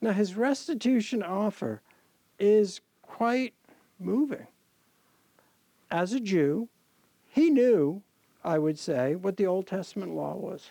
Now, 0.00 0.12
his 0.12 0.34
restitution 0.34 1.22
offer 1.22 1.80
is 2.38 2.80
quite 3.02 3.54
moving. 3.98 4.46
As 5.90 6.12
a 6.12 6.20
Jew, 6.20 6.68
he 7.28 7.50
knew 7.50 8.02
I 8.44 8.58
would 8.58 8.78
say, 8.78 9.14
what 9.14 9.38
the 9.38 9.46
Old 9.46 9.66
Testament 9.66 10.14
law 10.14 10.36
was. 10.36 10.70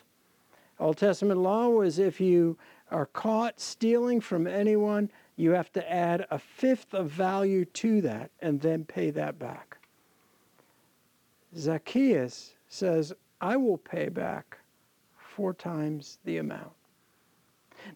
Old 0.80 0.98
Testament 0.98 1.40
law 1.40 1.70
was 1.70 1.98
if 1.98 2.22
you 2.22 2.58
are 2.92 3.08
caught 3.08 3.60
stealing 3.60 4.22
from 4.22 4.46
anyone, 4.46 5.10
you 5.36 5.52
have 5.52 5.74
to 5.74 5.92
add 5.92 6.28
a 6.30 6.38
fifth 6.38 6.94
of 6.94 7.10
value 7.10 7.66
to 7.66 8.02
that 8.02 8.30
and 8.42 8.62
then 8.62 8.86
pay 8.86 9.10
that 9.10 9.40
back. 9.40 9.78
Zacchaeus 11.58 12.54
says, 12.70 13.12
I 13.42 13.58
will 13.58 13.78
pay 13.78 14.10
back 14.10 14.60
four 15.34 15.54
times 15.54 16.20
the 16.26 16.38
amount. 16.38 16.72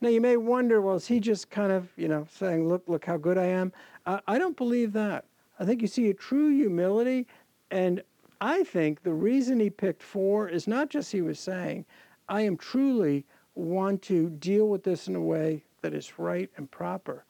Now 0.02 0.10
you 0.10 0.20
may 0.20 0.38
wonder, 0.38 0.82
well, 0.82 0.96
is 0.96 1.08
he 1.08 1.20
just 1.20 1.50
kind 1.50 1.72
of, 1.72 1.90
you 1.96 2.08
know, 2.08 2.28
saying, 2.30 2.68
look, 2.68 2.84
look 2.88 3.06
how 3.06 3.18
good 3.18 3.38
I 3.38 3.46
am? 3.46 3.72
I, 4.06 4.20
I 4.28 4.38
don't 4.38 4.58
believe 4.58 4.94
that. 4.94 5.26
I 5.60 5.66
think 5.66 5.82
you 5.82 5.88
see 5.88 6.10
a 6.10 6.14
true 6.14 6.50
humility 6.50 7.28
and 7.72 8.02
I 8.40 8.64
think 8.64 9.02
the 9.02 9.14
reason 9.14 9.60
he 9.60 9.70
picked 9.70 10.04
four 10.04 10.48
is 10.48 10.68
not 10.68 10.90
just 10.90 11.12
he 11.12 11.22
was 11.22 11.40
saying, 11.40 11.86
I 12.30 12.42
am 12.42 12.58
truly 12.58 13.26
want 13.56 14.02
to 14.04 14.30
deal 14.30 14.68
with 14.68 14.84
this 14.84 15.08
in 15.08 15.16
a 15.16 15.22
way 15.22 15.64
that 15.82 15.94
is 15.94 16.20
right 16.20 16.50
and 16.58 16.70
proper. 16.70 17.24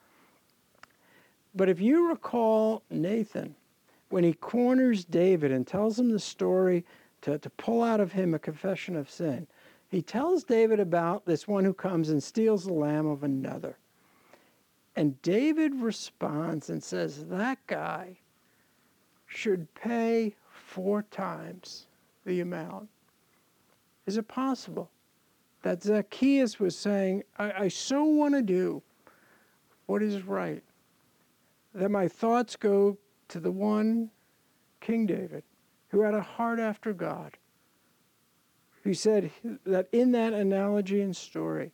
But 1.56 1.70
if 1.70 1.80
you 1.80 2.10
recall 2.10 2.84
Nathan, 2.90 3.56
when 4.10 4.24
he 4.24 4.34
corners 4.34 5.06
David 5.06 5.52
and 5.52 5.66
tells 5.66 5.98
him 5.98 6.10
the 6.10 6.20
story 6.20 6.86
to, 7.22 7.38
to 7.40 7.50
pull 7.52 7.84
out 7.84 8.00
of 8.00 8.12
him 8.12 8.34
a 8.34 8.40
confession 8.40 8.96
of 8.96 9.10
sin, 9.10 9.48
he 9.90 10.02
tells 10.02 10.44
David 10.44 10.80
about 10.80 11.26
this 11.26 11.48
one 11.48 11.64
who 11.64 11.74
comes 11.74 12.10
and 12.10 12.22
steals 12.22 12.66
the 12.66 12.74
lamb 12.74 13.08
of 13.08 13.24
another. 13.24 13.78
And 14.96 15.22
David 15.22 15.76
responds 15.76 16.70
and 16.70 16.84
says, 16.84 17.26
That 17.26 17.60
guy 17.68 18.18
should 19.28 19.74
pay 19.76 20.36
four 20.52 21.04
times 21.04 21.88
the 22.26 22.42
amount. 22.42 22.90
Is 24.06 24.18
it 24.18 24.28
possible 24.28 24.90
that 25.62 25.84
Zacchaeus 25.84 26.60
was 26.60 26.78
saying, 26.78 27.24
I, 27.38 27.52
I 27.64 27.68
so 27.68 28.04
want 28.04 28.34
to 28.36 28.42
do 28.42 28.82
what 29.86 30.04
is 30.04 30.24
right, 30.24 30.64
that 31.74 31.90
my 31.90 32.08
thoughts 32.08 32.56
go 32.56 32.98
to 33.30 33.40
the 33.40 33.52
one, 33.52 34.10
King 34.82 35.06
David, 35.06 35.44
who 35.90 36.02
had 36.02 36.14
a 36.14 36.22
heart 36.22 36.60
after 36.60 36.94
God, 36.94 37.38
who 38.88 38.94
said 38.94 39.30
that 39.66 39.90
in 39.92 40.14
that 40.14 40.32
analogy 40.32 41.02
and 41.02 41.14
story, 41.14 41.74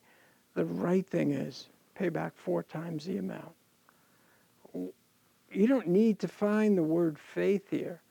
the 0.55 0.65
right 0.65 1.05
thing 1.05 1.31
is 1.31 1.67
pay 1.93 2.09
back 2.09 2.33
four 2.35 2.63
times 2.63 3.05
the 3.05 3.17
amount. 3.17 3.53
You 4.73 5.67
don't 5.67 5.89
need 5.89 6.17
to 6.21 6.27
find 6.27 6.75
the 6.75 6.81
word 6.81 7.19
faith 7.19 7.69
here 7.69 8.01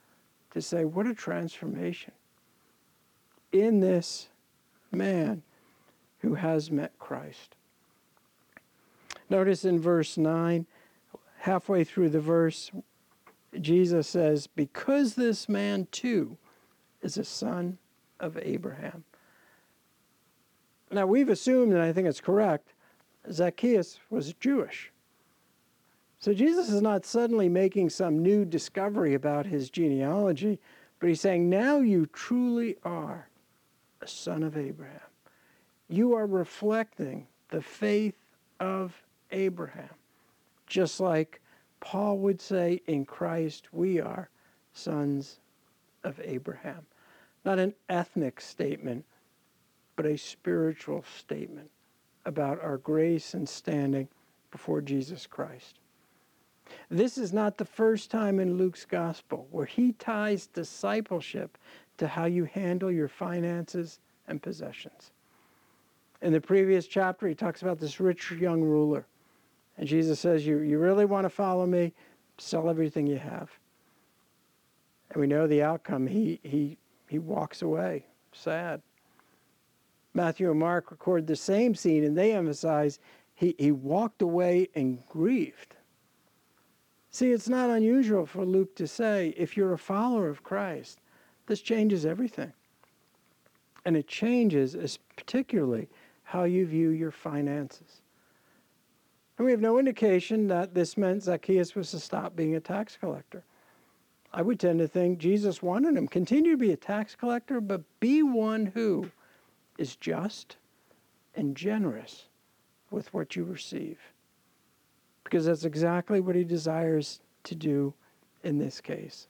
to 0.53 0.63
say, 0.63 0.85
what 0.85 1.09
a 1.09 1.15
transformation 1.15 2.13
in 3.51 3.81
this 3.81 4.29
man 4.93 5.43
who 6.21 6.35
has 6.37 6.71
met 6.71 6.97
Christ. 7.01 7.57
Notice 9.29 9.65
in 9.65 9.81
verse 9.81 10.17
9, 10.17 10.65
halfway 11.39 11.83
through 11.83 12.11
the 12.11 12.21
verse, 12.21 12.71
Jesus 13.61 14.07
says, 14.07 14.47
Because 14.47 15.17
this 15.17 15.49
man 15.49 15.89
too 15.91 16.39
is 17.03 17.17
a 17.17 17.25
son 17.25 17.79
of 18.23 18.39
Abraham. 18.41 19.05
Now, 20.91 21.07
we've 21.07 21.29
assumed, 21.29 21.73
and 21.73 21.83
I 21.83 21.93
think 21.93 22.09
it's 22.09 22.21
correct, 22.21 22.73
Zacchaeus 23.31 23.99
was 24.09 24.33
Jewish. 24.35 24.91
So 26.19 26.33
Jesus 26.33 26.71
is 26.71 26.81
not 26.81 27.05
suddenly 27.05 27.49
making 27.49 27.91
some 27.91 28.23
new 28.23 28.45
discovery 28.45 29.15
about 29.15 29.45
his 29.45 29.71
genealogy, 29.71 30.59
but 31.01 31.09
he's 31.09 31.21
saying, 31.21 31.51
now 31.51 31.81
you 31.81 32.07
truly 32.07 32.77
are 32.85 33.29
a 34.01 34.07
son 34.07 34.43
of 34.43 34.57
Abraham. 34.57 35.01
You 35.89 36.15
are 36.15 36.27
reflecting 36.27 37.27
the 37.51 37.61
faith 37.61 38.15
of 38.61 38.95
Abraham. 39.33 39.95
Just 40.67 41.01
like 41.01 41.41
Paul 41.81 42.19
would 42.19 42.41
say, 42.41 42.81
in 42.87 43.05
Christ 43.05 43.73
we 43.73 44.01
are 44.01 44.31
sons 44.75 45.41
of 46.05 46.21
Abraham. 46.23 46.87
Not 47.45 47.59
an 47.59 47.75
ethnic 47.89 48.41
statement, 48.41 49.05
but 49.97 50.07
a 50.07 50.17
spiritual 50.17 51.05
statement 51.19 51.71
about 52.25 52.63
our 52.63 52.79
grace 52.79 53.35
and 53.35 53.49
standing 53.49 54.09
before 54.51 54.81
Jesus 54.81 55.27
Christ. 55.27 55.79
This 56.89 57.19
is 57.19 57.33
not 57.33 57.59
the 57.59 57.65
first 57.65 58.11
time 58.11 58.39
in 58.39 58.57
Luke's 58.57 58.85
gospel 58.85 59.49
where 59.51 59.67
he 59.67 59.93
ties 59.93 60.47
discipleship 60.47 61.59
to 61.99 62.07
how 62.07 62.27
you 62.27 62.45
handle 62.45 62.91
your 62.91 63.09
finances 63.09 63.99
and 64.29 64.41
possessions. 64.43 65.13
In 66.23 66.33
the 66.33 66.41
previous 66.41 66.87
chapter, 66.87 67.27
he 67.27 67.35
talks 67.35 67.63
about 67.63 67.79
this 67.79 67.99
rich 67.99 68.31
young 68.31 68.63
ruler. 68.63 69.07
And 69.77 69.89
Jesus 69.89 70.21
says, 70.21 70.47
You, 70.47 70.59
you 70.61 70.79
really 70.79 71.05
want 71.05 71.25
to 71.25 71.31
follow 71.31 71.67
me? 71.67 71.93
Sell 72.39 72.71
everything 72.71 73.07
you 73.07 73.19
have. 73.19 73.51
And 75.11 75.21
we 75.21 75.27
know 75.27 75.47
the 75.47 75.63
outcome. 75.63 76.07
He, 76.07 76.41
he, 76.43 76.79
he 77.13 77.19
walks 77.19 77.61
away 77.61 78.07
sad. 78.33 78.81
Matthew 80.15 80.51
and 80.51 80.59
Mark 80.59 80.91
record 80.91 81.27
the 81.27 81.37
same 81.37 81.75
scene, 81.75 82.05
and 82.05 82.17
they 82.17 82.33
emphasize 82.33 82.99
he, 83.35 83.55
he 83.59 83.71
walked 83.71 84.23
away 84.23 84.71
and 84.75 85.07
grieved. 85.09 85.77
See, 87.11 87.31
it's 87.31 87.51
not 87.51 87.69
unusual 87.69 88.25
for 88.25 88.47
Luke 88.47 88.75
to 88.77 88.87
say, 88.87 89.35
if 89.37 89.59
you're 89.59 89.75
a 89.75 89.79
follower 89.79 90.29
of 90.31 90.43
Christ, 90.43 91.01
this 91.47 91.61
changes 91.61 92.07
everything. 92.07 92.55
And 93.85 93.95
it 93.95 94.09
changes 94.09 94.99
particularly 95.17 95.91
how 96.23 96.45
you 96.45 96.65
view 96.67 96.89
your 96.89 97.11
finances. 97.11 98.01
And 99.37 99.45
we 99.45 99.51
have 99.51 99.61
no 99.61 99.79
indication 99.79 100.47
that 100.49 100.73
this 100.73 100.97
meant 100.97 101.25
Zacchaeus 101.25 101.75
was 101.75 101.91
to 101.91 102.01
stop 102.01 102.35
being 102.35 102.55
a 102.55 102.61
tax 102.61 102.97
collector. 102.99 103.45
I 104.33 104.43
would 104.43 104.59
tend 104.59 104.79
to 104.79 104.89
think 104.89 105.19
Jesus 105.19 105.63
wanted 105.63 105.97
him 105.97 106.09
continue 106.09 106.53
to 106.53 106.57
be 106.57 106.73
a 106.73 106.77
tax 106.77 107.15
collector, 107.15 107.61
but 107.61 107.83
be 108.01 108.23
one 108.23 108.67
who 108.67 109.11
is 109.79 109.97
just 109.97 110.57
and 111.35 111.57
generous 111.57 112.27
with 112.91 113.13
what 113.13 113.37
you 113.37 113.45
receive 113.45 113.99
because 115.25 115.47
that's 115.47 115.65
exactly 115.65 116.21
what 116.21 116.37
he 116.37 116.45
desires 116.45 117.21
to 117.45 117.55
do 117.55 117.95
in 118.45 118.59
this 118.59 118.83
case. 118.83 119.29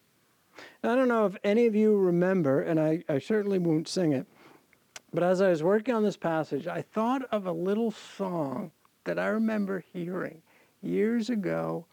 Now, 0.82 0.92
I 0.92 0.96
don't 0.96 1.06
know 1.06 1.26
if 1.26 1.36
any 1.44 1.66
of 1.66 1.76
you 1.76 1.96
remember, 1.96 2.60
and 2.60 2.80
I, 2.80 3.04
I 3.08 3.20
certainly 3.20 3.60
won't 3.60 3.86
sing 3.86 4.12
it, 4.12 4.26
but 5.14 5.22
as 5.22 5.40
I 5.40 5.50
was 5.50 5.62
working 5.62 5.94
on 5.94 6.02
this 6.02 6.16
passage, 6.16 6.66
I 6.66 6.82
thought 6.82 7.22
of 7.30 7.46
a 7.46 7.52
little 7.52 7.92
song 7.92 8.72
that 9.04 9.18
I 9.18 9.26
remember 9.26 9.84
hearing 9.92 10.42
years 10.82 11.30
ago 11.30 11.86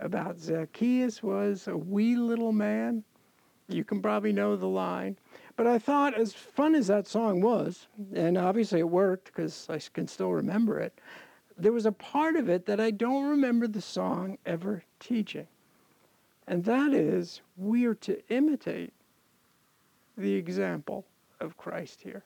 about 0.00 0.38
Zacchaeus 0.38 1.22
was 1.22 1.68
a 1.68 1.76
wee 1.76 2.16
little 2.16 2.52
man. 2.52 3.04
You 3.68 3.84
can 3.84 4.00
probably 4.00 4.32
know 4.32 4.56
the 4.56 4.66
line. 4.66 5.16
But 5.56 5.66
I 5.66 5.78
thought, 5.78 6.14
as 6.14 6.32
fun 6.32 6.74
as 6.74 6.86
that 6.86 7.06
song 7.06 7.40
was, 7.40 7.88
and 8.14 8.38
obviously 8.38 8.80
it 8.80 8.88
worked 8.88 9.26
because 9.26 9.66
I 9.68 9.80
can 9.92 10.06
still 10.06 10.30
remember 10.30 10.78
it, 10.78 11.00
there 11.58 11.72
was 11.72 11.86
a 11.86 11.92
part 11.92 12.36
of 12.36 12.48
it 12.48 12.66
that 12.66 12.80
I 12.80 12.92
don't 12.92 13.28
remember 13.28 13.66
the 13.66 13.82
song 13.82 14.38
ever 14.46 14.84
teaching. 15.00 15.48
And 16.46 16.64
that 16.64 16.94
is, 16.94 17.40
we 17.56 17.84
are 17.84 17.96
to 17.96 18.22
imitate 18.28 18.92
the 20.16 20.34
example 20.34 21.04
of 21.40 21.56
Christ 21.56 22.00
here. 22.00 22.24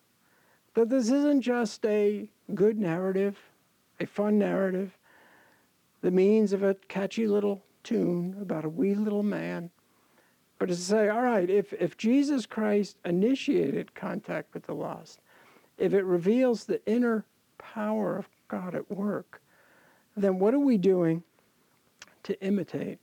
That 0.75 0.91
this 0.91 1.11
isn't 1.11 1.43
just 1.43 1.85
a 1.85 2.29
good 2.55 2.79
narrative, 2.79 3.39
a 3.99 4.07
fun 4.07 4.39
narrative, 4.39 4.97
the 6.03 6.11
means 6.11 6.53
of 6.53 6.63
a 6.63 6.75
catchy 6.89 7.27
little 7.27 7.63
tune 7.83 8.37
about 8.41 8.65
a 8.65 8.69
wee 8.69 8.95
little 8.95 9.23
man, 9.23 9.71
but 10.59 10.67
to 10.67 10.77
say, 10.77 11.09
all 11.09 11.23
right, 11.23 11.49
if, 11.49 11.73
if 11.73 11.97
Jesus 11.97 12.47
Christ 12.47 12.97
initiated 13.05 13.95
contact 13.95 14.53
with 14.55 14.65
the 14.67 14.75
lost, 14.75 15.21
if 15.79 15.95
it 15.95 16.05
reveals 16.05 16.65
the 16.65 16.85
inner 16.87 17.25
power 17.59 18.17
of 18.17 18.29
God 18.49 18.75
at 18.75 18.91
work, 18.91 19.41
then 20.17 20.39
what 20.39 20.55
are 20.55 20.61
we 20.61 20.77
doing 20.77 21.23
to 22.25 22.41
imitate 22.43 22.99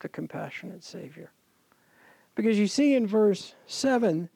the 0.00 0.08
compassionate 0.08 0.84
Savior? 0.84 1.30
Because 2.34 2.58
you 2.58 2.66
see 2.66 2.94
in 2.94 3.06
verse 3.06 3.54
7, 3.66 4.28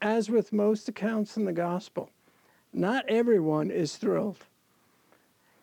as 0.00 0.30
with 0.30 0.52
most 0.52 0.88
accounts 0.88 1.36
in 1.36 1.44
the 1.44 1.52
gospel, 1.52 2.10
not 2.72 3.04
everyone 3.08 3.70
is 3.70 3.96
thrilled. 3.96 4.46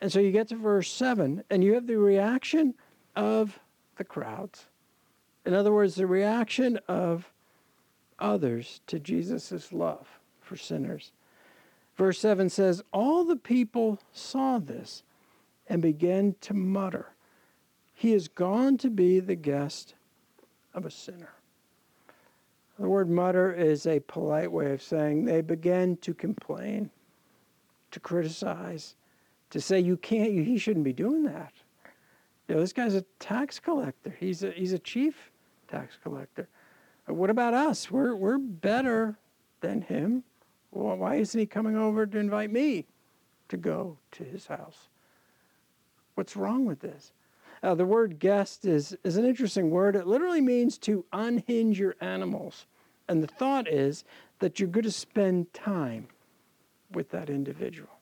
And 0.02 0.12
so 0.12 0.20
you 0.20 0.32
get 0.32 0.48
to 0.50 0.56
verse 0.56 0.92
7, 0.92 1.44
and 1.50 1.64
you 1.64 1.74
have 1.74 1.88
the 1.88 1.98
reaction 1.98 2.74
of 3.16 3.60
the 3.98 4.04
crowds. 4.04 4.68
In 5.46 5.54
other 5.54 5.74
words, 5.74 5.96
the 5.96 6.08
reaction 6.08 6.80
of 6.88 7.32
others 8.18 8.82
to 8.88 9.00
Jesus' 9.00 9.74
love 9.74 10.08
for 10.42 10.56
sinners. 10.56 11.12
Verse 11.98 12.20
7 12.20 12.50
says, 12.50 12.82
All 12.94 13.26
the 13.26 13.36
people 13.36 14.00
saw 14.14 14.58
this 14.58 15.04
and 15.68 15.82
began 15.82 16.36
to 16.42 16.54
mutter, 16.54 17.08
He 17.94 18.14
is 18.14 18.28
gone 18.28 18.78
to 18.78 18.90
be 18.90 19.20
the 19.20 19.36
guest 19.36 19.96
of 20.74 20.86
a 20.86 20.92
sinner. 20.92 21.34
The 22.80 22.88
word 22.88 23.10
mutter 23.10 23.54
is 23.54 23.86
a 23.86 24.00
polite 24.00 24.52
way 24.52 24.72
of 24.72 24.82
saying 24.82 25.26
they 25.26 25.42
began 25.42 25.98
to 25.98 26.14
complain, 26.14 26.90
to 27.92 28.00
criticize, 28.00 28.96
to 29.52 29.62
say, 29.62 29.80
You 29.80 29.98
can't, 29.98 30.32
he 30.32 30.58
shouldn't 30.58 30.86
be 30.86 30.94
doing 30.94 31.24
that. 31.24 31.54
You 32.48 32.56
know, 32.56 32.62
this 32.62 32.74
guy's 32.74 32.96
a 32.96 33.06
tax 33.20 33.60
collector. 33.60 34.16
He's 34.20 34.44
a, 34.44 34.52
he's 34.52 34.74
a 34.74 34.80
chief 34.80 35.32
tax 35.68 35.98
collector. 36.02 36.48
What 37.08 37.30
about 37.30 37.54
us? 37.54 37.90
We're, 37.90 38.16
we're 38.16 38.38
better 38.38 39.18
than 39.62 39.82
him. 39.82 40.24
Well, 40.72 40.98
why 40.98 41.16
isn't 41.16 41.40
he 41.40 41.46
coming 41.46 41.76
over 41.76 42.06
to 42.06 42.18
invite 42.18 42.52
me 42.52 42.86
to 43.50 43.58
go 43.58 43.98
to 44.12 44.24
his 44.24 44.48
house? 44.48 44.90
What's 46.16 46.36
wrong 46.36 46.66
with 46.66 46.80
this? 46.80 47.14
Uh, 47.62 47.76
the 47.76 47.86
word 47.86 48.20
guest 48.20 48.66
is, 48.66 48.96
is 49.04 49.18
an 49.18 49.26
interesting 49.26 49.70
word. 49.70 49.96
It 49.96 50.08
literally 50.08 50.42
means 50.42 50.78
to 50.80 51.06
unhinge 51.12 51.80
your 51.80 51.96
animals. 52.00 52.66
And 53.08 53.22
the 53.22 53.28
thought 53.28 53.68
is 53.68 54.04
that 54.40 54.60
you're 54.60 54.70
going 54.70 54.84
to 54.84 54.92
spend 54.92 55.54
time 55.54 56.08
with 56.92 57.10
that 57.10 57.30
individual. 57.30 57.99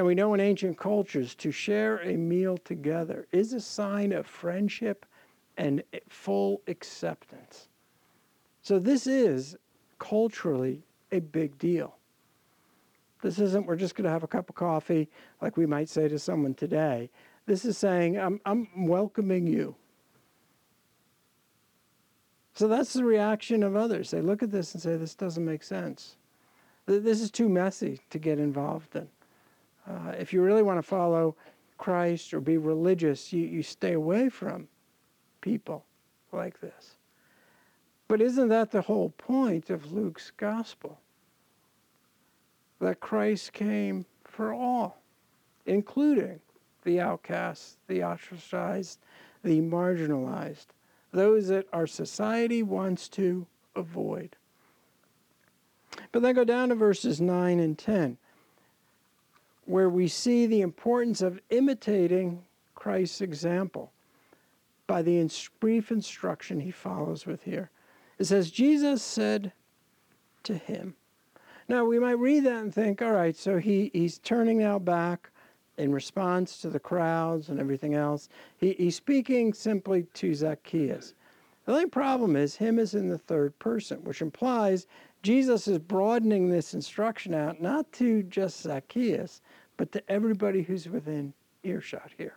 And 0.00 0.06
we 0.06 0.14
know 0.14 0.32
in 0.32 0.40
ancient 0.40 0.78
cultures 0.78 1.34
to 1.34 1.50
share 1.50 1.98
a 1.98 2.16
meal 2.16 2.56
together 2.56 3.26
is 3.32 3.52
a 3.52 3.60
sign 3.60 4.12
of 4.12 4.26
friendship 4.26 5.04
and 5.58 5.82
full 6.08 6.62
acceptance. 6.68 7.68
So 8.62 8.78
this 8.78 9.06
is 9.06 9.58
culturally 9.98 10.84
a 11.12 11.18
big 11.18 11.58
deal. 11.58 11.96
This 13.20 13.38
isn't, 13.38 13.66
we're 13.66 13.76
just 13.76 13.94
going 13.94 14.06
to 14.06 14.10
have 14.10 14.22
a 14.22 14.26
cup 14.26 14.48
of 14.48 14.54
coffee 14.54 15.06
like 15.42 15.58
we 15.58 15.66
might 15.66 15.90
say 15.90 16.08
to 16.08 16.18
someone 16.18 16.54
today. 16.54 17.10
This 17.44 17.66
is 17.66 17.76
saying, 17.76 18.18
I'm, 18.18 18.40
I'm 18.46 18.86
welcoming 18.86 19.46
you. 19.46 19.74
So 22.54 22.68
that's 22.68 22.94
the 22.94 23.04
reaction 23.04 23.62
of 23.62 23.76
others. 23.76 24.10
They 24.10 24.22
look 24.22 24.42
at 24.42 24.50
this 24.50 24.72
and 24.72 24.82
say, 24.82 24.96
this 24.96 25.14
doesn't 25.14 25.44
make 25.44 25.62
sense. 25.62 26.16
This 26.86 27.20
is 27.20 27.30
too 27.30 27.50
messy 27.50 28.00
to 28.08 28.18
get 28.18 28.38
involved 28.38 28.96
in. 28.96 29.06
Uh, 29.90 30.10
if 30.10 30.32
you 30.32 30.42
really 30.42 30.62
want 30.62 30.78
to 30.78 30.82
follow 30.82 31.34
Christ 31.78 32.32
or 32.32 32.40
be 32.40 32.58
religious, 32.58 33.32
you, 33.32 33.44
you 33.44 33.62
stay 33.62 33.94
away 33.94 34.28
from 34.28 34.68
people 35.40 35.84
like 36.32 36.60
this. 36.60 36.96
But 38.06 38.20
isn't 38.20 38.48
that 38.48 38.70
the 38.70 38.82
whole 38.82 39.10
point 39.10 39.70
of 39.70 39.92
Luke's 39.92 40.30
gospel? 40.36 41.00
That 42.80 43.00
Christ 43.00 43.52
came 43.52 44.06
for 44.24 44.52
all, 44.52 45.00
including 45.66 46.40
the 46.84 47.00
outcasts, 47.00 47.76
the 47.88 48.02
ostracized, 48.02 48.98
the 49.42 49.60
marginalized, 49.60 50.66
those 51.12 51.48
that 51.48 51.66
our 51.72 51.86
society 51.86 52.62
wants 52.62 53.08
to 53.10 53.46
avoid. 53.74 54.36
But 56.12 56.22
then 56.22 56.34
go 56.34 56.44
down 56.44 56.70
to 56.70 56.74
verses 56.74 57.20
9 57.20 57.58
and 57.58 57.78
10, 57.78 58.16
where 59.70 59.88
we 59.88 60.08
see 60.08 60.46
the 60.46 60.62
importance 60.62 61.22
of 61.22 61.40
imitating 61.50 62.42
Christ's 62.74 63.20
example 63.20 63.92
by 64.88 65.00
the 65.00 65.30
brief 65.60 65.92
instruction 65.92 66.58
he 66.58 66.72
follows 66.72 67.24
with 67.24 67.44
here. 67.44 67.70
It 68.18 68.24
says, 68.24 68.50
Jesus 68.50 69.00
said 69.00 69.52
to 70.42 70.54
him. 70.54 70.96
Now, 71.68 71.84
we 71.84 72.00
might 72.00 72.18
read 72.18 72.44
that 72.46 72.62
and 72.62 72.74
think, 72.74 73.00
all 73.00 73.12
right, 73.12 73.36
so 73.36 73.58
he, 73.58 73.92
he's 73.92 74.18
turning 74.18 74.58
now 74.58 74.80
back 74.80 75.30
in 75.78 75.92
response 75.92 76.58
to 76.62 76.68
the 76.68 76.80
crowds 76.80 77.48
and 77.48 77.60
everything 77.60 77.94
else. 77.94 78.28
He, 78.56 78.72
he's 78.72 78.96
speaking 78.96 79.52
simply 79.52 80.02
to 80.14 80.34
Zacchaeus. 80.34 81.14
The 81.64 81.72
only 81.72 81.86
problem 81.86 82.34
is, 82.34 82.56
him 82.56 82.80
is 82.80 82.94
in 82.94 83.08
the 83.08 83.18
third 83.18 83.56
person, 83.60 84.02
which 84.02 84.20
implies 84.20 84.88
Jesus 85.22 85.68
is 85.68 85.78
broadening 85.78 86.48
this 86.48 86.74
instruction 86.74 87.34
out 87.34 87.62
not 87.62 87.92
to 87.92 88.24
just 88.24 88.62
Zacchaeus, 88.62 89.42
but 89.80 89.92
to 89.92 90.10
everybody 90.10 90.60
who's 90.60 90.86
within 90.86 91.32
earshot 91.62 92.10
here. 92.18 92.36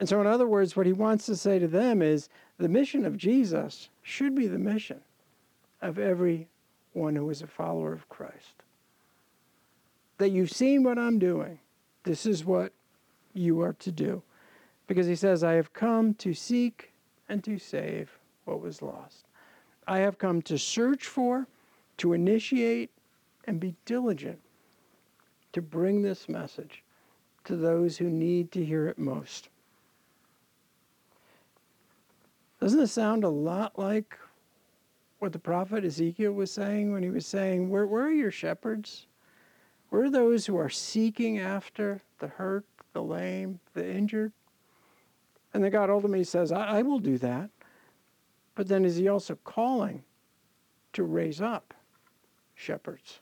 And 0.00 0.08
so, 0.08 0.18
in 0.18 0.26
other 0.26 0.46
words, 0.46 0.74
what 0.74 0.86
he 0.86 0.94
wants 0.94 1.26
to 1.26 1.36
say 1.36 1.58
to 1.58 1.68
them 1.68 2.00
is 2.00 2.30
the 2.56 2.70
mission 2.70 3.04
of 3.04 3.18
Jesus 3.18 3.90
should 4.00 4.34
be 4.34 4.46
the 4.46 4.58
mission 4.58 5.02
of 5.82 5.98
every 5.98 6.48
one 6.94 7.16
who 7.16 7.28
is 7.28 7.42
a 7.42 7.46
follower 7.46 7.92
of 7.92 8.08
Christ. 8.08 8.62
That 10.16 10.30
you've 10.30 10.50
seen 10.50 10.84
what 10.84 10.98
I'm 10.98 11.18
doing, 11.18 11.58
this 12.04 12.24
is 12.24 12.46
what 12.46 12.72
you 13.34 13.60
are 13.60 13.74
to 13.74 13.92
do. 13.92 14.22
Because 14.86 15.06
he 15.06 15.16
says, 15.16 15.44
I 15.44 15.52
have 15.52 15.74
come 15.74 16.14
to 16.14 16.32
seek 16.32 16.94
and 17.28 17.44
to 17.44 17.58
save 17.58 18.16
what 18.46 18.62
was 18.62 18.80
lost. 18.80 19.26
I 19.86 19.98
have 19.98 20.16
come 20.16 20.40
to 20.42 20.56
search 20.56 21.04
for, 21.04 21.46
to 21.98 22.14
initiate, 22.14 22.88
and 23.44 23.60
be 23.60 23.74
diligent 23.84 24.40
to 25.58 25.62
bring 25.62 26.02
this 26.02 26.28
message 26.28 26.84
to 27.42 27.56
those 27.56 27.98
who 27.98 28.08
need 28.08 28.52
to 28.52 28.64
hear 28.64 28.86
it 28.86 28.96
most. 28.96 29.48
Doesn't 32.60 32.78
it 32.78 32.86
sound 32.86 33.24
a 33.24 33.28
lot 33.28 33.76
like 33.76 34.16
what 35.18 35.32
the 35.32 35.38
prophet 35.40 35.84
Ezekiel 35.84 36.30
was 36.30 36.52
saying 36.52 36.92
when 36.92 37.02
he 37.02 37.10
was 37.10 37.26
saying, 37.26 37.70
Where, 37.70 37.88
where 37.88 38.04
are 38.04 38.12
your 38.12 38.30
shepherds? 38.30 39.06
Where 39.90 40.04
are 40.04 40.10
those 40.10 40.46
who 40.46 40.56
are 40.56 40.68
seeking 40.68 41.38
after 41.38 42.02
the 42.20 42.28
hurt, 42.28 42.64
the 42.92 43.02
lame, 43.02 43.58
the 43.74 43.84
injured? 43.84 44.32
And 45.54 45.64
then 45.64 45.72
God 45.72 45.90
ultimately 45.90 46.22
says, 46.22 46.52
I, 46.52 46.78
I 46.78 46.82
will 46.82 47.00
do 47.00 47.18
that. 47.18 47.50
But 48.54 48.68
then 48.68 48.84
is 48.84 48.94
he 48.94 49.08
also 49.08 49.36
calling 49.42 50.04
to 50.92 51.02
raise 51.02 51.40
up 51.40 51.74
shepherds? 52.54 53.18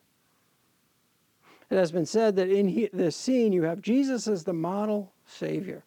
It 1.69 1.75
has 1.75 1.91
been 1.91 2.05
said 2.05 2.35
that 2.37 2.49
in 2.49 2.89
this 2.93 3.15
scene 3.15 3.51
you 3.51 3.63
have 3.63 3.81
Jesus 3.81 4.27
as 4.27 4.43
the 4.43 4.53
model 4.53 5.11
Savior. 5.25 5.83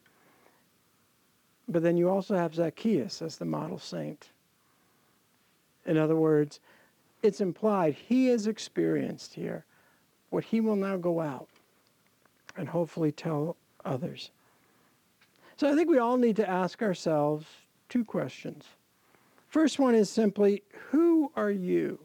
But 1.69 1.83
then 1.83 1.97
you 1.97 2.11
also 2.11 2.37
have 2.37 2.55
Zacchaeus 2.55 3.23
as 3.23 3.37
the 3.37 3.45
model 3.45 3.79
saint. 3.79 4.29
In 5.87 5.97
other 5.97 6.17
words, 6.17 6.61
it's 7.23 7.41
implied 7.41 7.95
he 7.95 8.27
has 8.27 8.47
experienced 8.47 9.35
here 9.35 9.65
what 10.31 10.45
he 10.45 10.61
will 10.61 10.77
now 10.77 10.97
go 10.97 11.21
out 11.21 11.49
and 12.57 12.69
hopefully 12.69 13.13
tell 13.13 13.57
others. 13.85 14.31
So 15.57 15.71
I 15.71 15.75
think 15.75 15.89
we 15.89 15.99
all 15.99 16.17
need 16.17 16.37
to 16.37 16.49
ask 16.49 16.83
ourselves 16.83 17.47
two 17.89 18.05
questions. 18.05 18.65
First 19.49 19.79
one 19.79 19.95
is 19.95 20.11
simply 20.11 20.63
who 20.91 21.31
are 21.37 21.51
you 21.51 21.99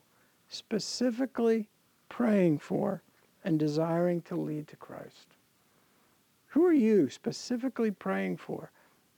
specifically 0.50 1.68
praying 2.10 2.60
for 2.60 3.02
and 3.46 3.58
desiring 3.60 4.22
to 4.24 4.36
lead 4.36 4.68
to 4.68 4.76
Christ? 4.76 5.28
Who 6.48 6.66
are 6.66 6.74
you 6.74 7.10
specifically 7.10 7.92
praying 7.92 8.38
for 8.38 8.72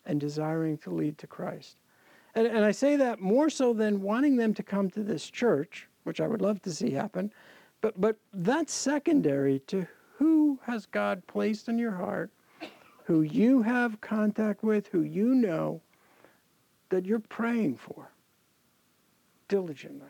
and 0.06 0.20
desiring 0.20 0.78
to 0.80 0.92
lead 0.92 1.18
to 1.20 1.28
Christ? 1.28 1.78
And, 2.36 2.46
and 2.46 2.64
I 2.64 2.72
say 2.72 2.98
that 2.98 3.20
more 3.20 3.50
so 3.50 3.74
than 3.74 4.02
wanting 4.02 4.36
them 4.36 4.54
to 4.56 4.64
come 4.64 4.92
to 4.92 5.02
this 5.02 5.28
church, 5.28 5.88
which 6.04 6.22
I 6.22 6.28
would 6.28 6.42
love 6.42 6.62
to 6.64 6.72
see 6.72 6.92
happen, 6.92 7.32
but, 7.82 8.00
but 8.00 8.18
that's 8.34 8.74
secondary 8.74 9.60
to 9.68 9.88
who 10.18 10.60
has 10.64 10.86
God 10.86 11.26
placed 11.28 11.70
in 11.70 11.80
your 11.80 11.92
heart, 11.92 12.30
who 13.06 13.22
you 13.22 13.62
have 13.62 14.02
contact 14.02 14.64
with, 14.64 14.88
who 14.88 15.02
you 15.02 15.34
know 15.36 15.80
that 16.90 17.06
you're 17.06 17.20
praying 17.20 17.78
for 17.78 18.10
diligently 19.48 20.10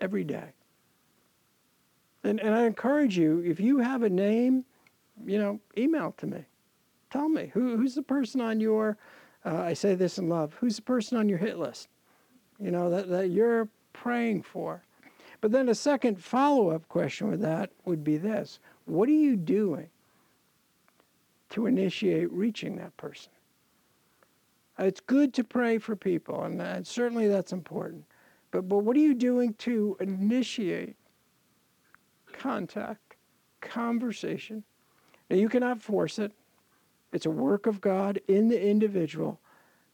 every 0.00 0.24
day. 0.24 0.52
And, 2.22 2.40
and 2.40 2.54
I 2.54 2.64
encourage 2.64 3.16
you, 3.16 3.40
if 3.40 3.60
you 3.60 3.78
have 3.78 4.02
a 4.02 4.10
name, 4.10 4.64
you 5.24 5.38
know, 5.38 5.60
email 5.76 6.14
to 6.18 6.26
me. 6.26 6.44
Tell 7.10 7.28
me 7.28 7.50
who, 7.52 7.76
who's 7.76 7.94
the 7.94 8.02
person 8.02 8.40
on 8.40 8.60
your, 8.60 8.96
uh, 9.44 9.58
I 9.62 9.72
say 9.72 9.94
this 9.94 10.18
in 10.18 10.28
love, 10.28 10.54
who's 10.60 10.76
the 10.76 10.82
person 10.82 11.16
on 11.18 11.28
your 11.28 11.38
hit 11.38 11.58
list, 11.58 11.88
you 12.60 12.70
know, 12.70 12.90
that, 12.90 13.08
that 13.08 13.30
you're 13.30 13.68
praying 13.92 14.42
for. 14.42 14.82
But 15.40 15.52
then 15.52 15.68
a 15.68 15.74
second 15.74 16.22
follow 16.22 16.70
up 16.70 16.88
question 16.88 17.30
with 17.30 17.40
that 17.40 17.70
would 17.84 18.04
be 18.04 18.16
this 18.16 18.58
What 18.84 19.08
are 19.08 19.12
you 19.12 19.36
doing 19.36 19.88
to 21.50 21.66
initiate 21.66 22.30
reaching 22.30 22.76
that 22.76 22.96
person? 22.96 23.32
It's 24.78 25.00
good 25.00 25.34
to 25.34 25.44
pray 25.44 25.78
for 25.78 25.96
people, 25.96 26.44
and, 26.44 26.60
and 26.60 26.86
certainly 26.86 27.28
that's 27.28 27.52
important. 27.52 28.04
But, 28.50 28.68
but 28.68 28.78
what 28.78 28.96
are 28.96 29.00
you 29.00 29.14
doing 29.14 29.54
to 29.54 29.96
initiate 30.00 30.96
contact, 32.40 33.16
conversation? 33.60 34.64
Now, 35.28 35.36
you 35.36 35.48
cannot 35.48 35.80
force 35.80 36.18
it, 36.18 36.32
it's 37.12 37.26
a 37.26 37.30
work 37.30 37.66
of 37.66 37.80
God 37.80 38.20
in 38.28 38.48
the 38.48 38.60
individual. 38.60 39.38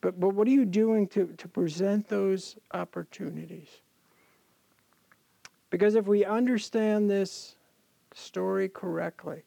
But, 0.01 0.21
but 0.21 0.31
what 0.31 0.47
are 0.47 0.53
you 0.53 0.65
doing 0.65 1.09
to, 1.09 1.27
to 1.39 1.49
present 1.49 2.09
those 2.09 2.57
opportunities? 2.73 3.69
Because 5.71 5.95
if 5.95 6.07
we 6.07 6.25
understand 6.25 7.11
this 7.11 7.57
story 8.15 8.69
correctly, 8.69 9.43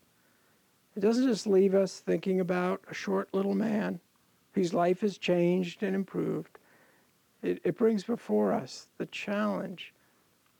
it 0.95 0.99
doesn't 0.99 1.27
just 1.27 1.47
leave 1.47 1.75
us 1.75 1.99
thinking 1.99 2.39
about 2.39 2.81
a 2.89 2.93
short 2.93 3.29
little 3.33 3.55
man 3.55 3.99
whose 4.53 4.73
life 4.73 5.01
has 5.01 5.17
changed 5.17 5.83
and 5.83 5.95
improved. 5.95 6.57
It, 7.41 7.61
it 7.63 7.77
brings 7.77 8.03
before 8.03 8.51
us 8.51 8.87
the 8.97 9.05
challenge 9.05 9.93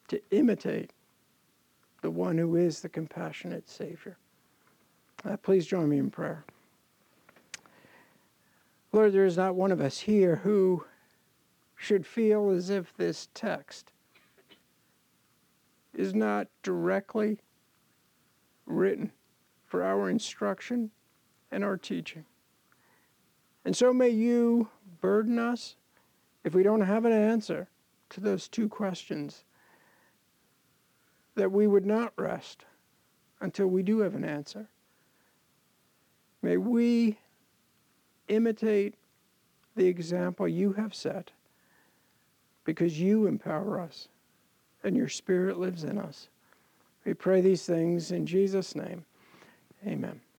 to 0.08 0.22
imitate 0.32 0.94
the 2.02 2.12
one 2.12 2.38
who 2.38 2.56
is 2.56 2.82
the 2.82 2.90
compassionate 2.90 3.70
Savior. 3.70 4.18
Uh, 5.26 5.38
please 5.38 5.66
join 5.66 5.90
me 5.90 5.98
in 5.98 6.10
prayer. 6.10 6.46
Lord, 8.92 9.14
there 9.14 9.26
is 9.26 9.38
not 9.38 9.56
one 9.56 9.72
of 9.72 9.82
us 9.82 10.00
here 10.00 10.38
who 10.38 10.86
should 11.76 12.06
feel 12.06 12.50
as 12.50 12.70
if 12.70 12.96
this 12.98 13.28
text 13.34 13.92
is 15.94 16.14
not 16.14 16.48
directly 16.64 17.40
written 18.66 19.12
for 19.66 19.84
our 19.84 20.10
instruction 20.10 20.92
and 21.52 21.64
our 21.64 21.78
teaching. 21.78 22.26
And 23.66 23.76
so 23.76 23.94
may 23.94 24.10
you 24.10 24.70
burden 25.02 25.38
us 25.38 25.76
if 26.44 26.54
we 26.54 26.64
don't 26.64 26.82
have 26.82 27.06
an 27.06 27.12
answer 27.12 27.68
to 28.10 28.22
those 28.22 28.48
two 28.48 28.70
questions, 28.70 29.44
that 31.40 31.54
we 31.54 31.68
would 31.68 31.86
not 31.86 32.12
rest 32.18 32.66
until 33.40 33.68
we 33.68 33.82
do 33.82 34.00
have 34.00 34.14
an 34.14 34.26
answer. 34.26 34.68
May 36.42 36.58
we 36.58 37.18
imitate 38.28 38.96
the 39.78 39.88
example 39.88 40.50
you 40.50 40.74
have 40.74 40.94
set 40.94 41.32
because 42.66 43.00
you 43.00 43.26
empower 43.26 43.80
us 43.80 44.10
and 44.84 44.98
your 44.98 45.08
Spirit 45.08 45.58
lives 45.58 45.86
in 45.86 45.98
us. 45.98 46.28
We 47.06 47.14
pray 47.14 47.40
these 47.40 47.66
things 47.66 48.12
in 48.12 48.26
Jesus' 48.26 48.76
name. 48.76 49.06
Amen. 49.88 50.20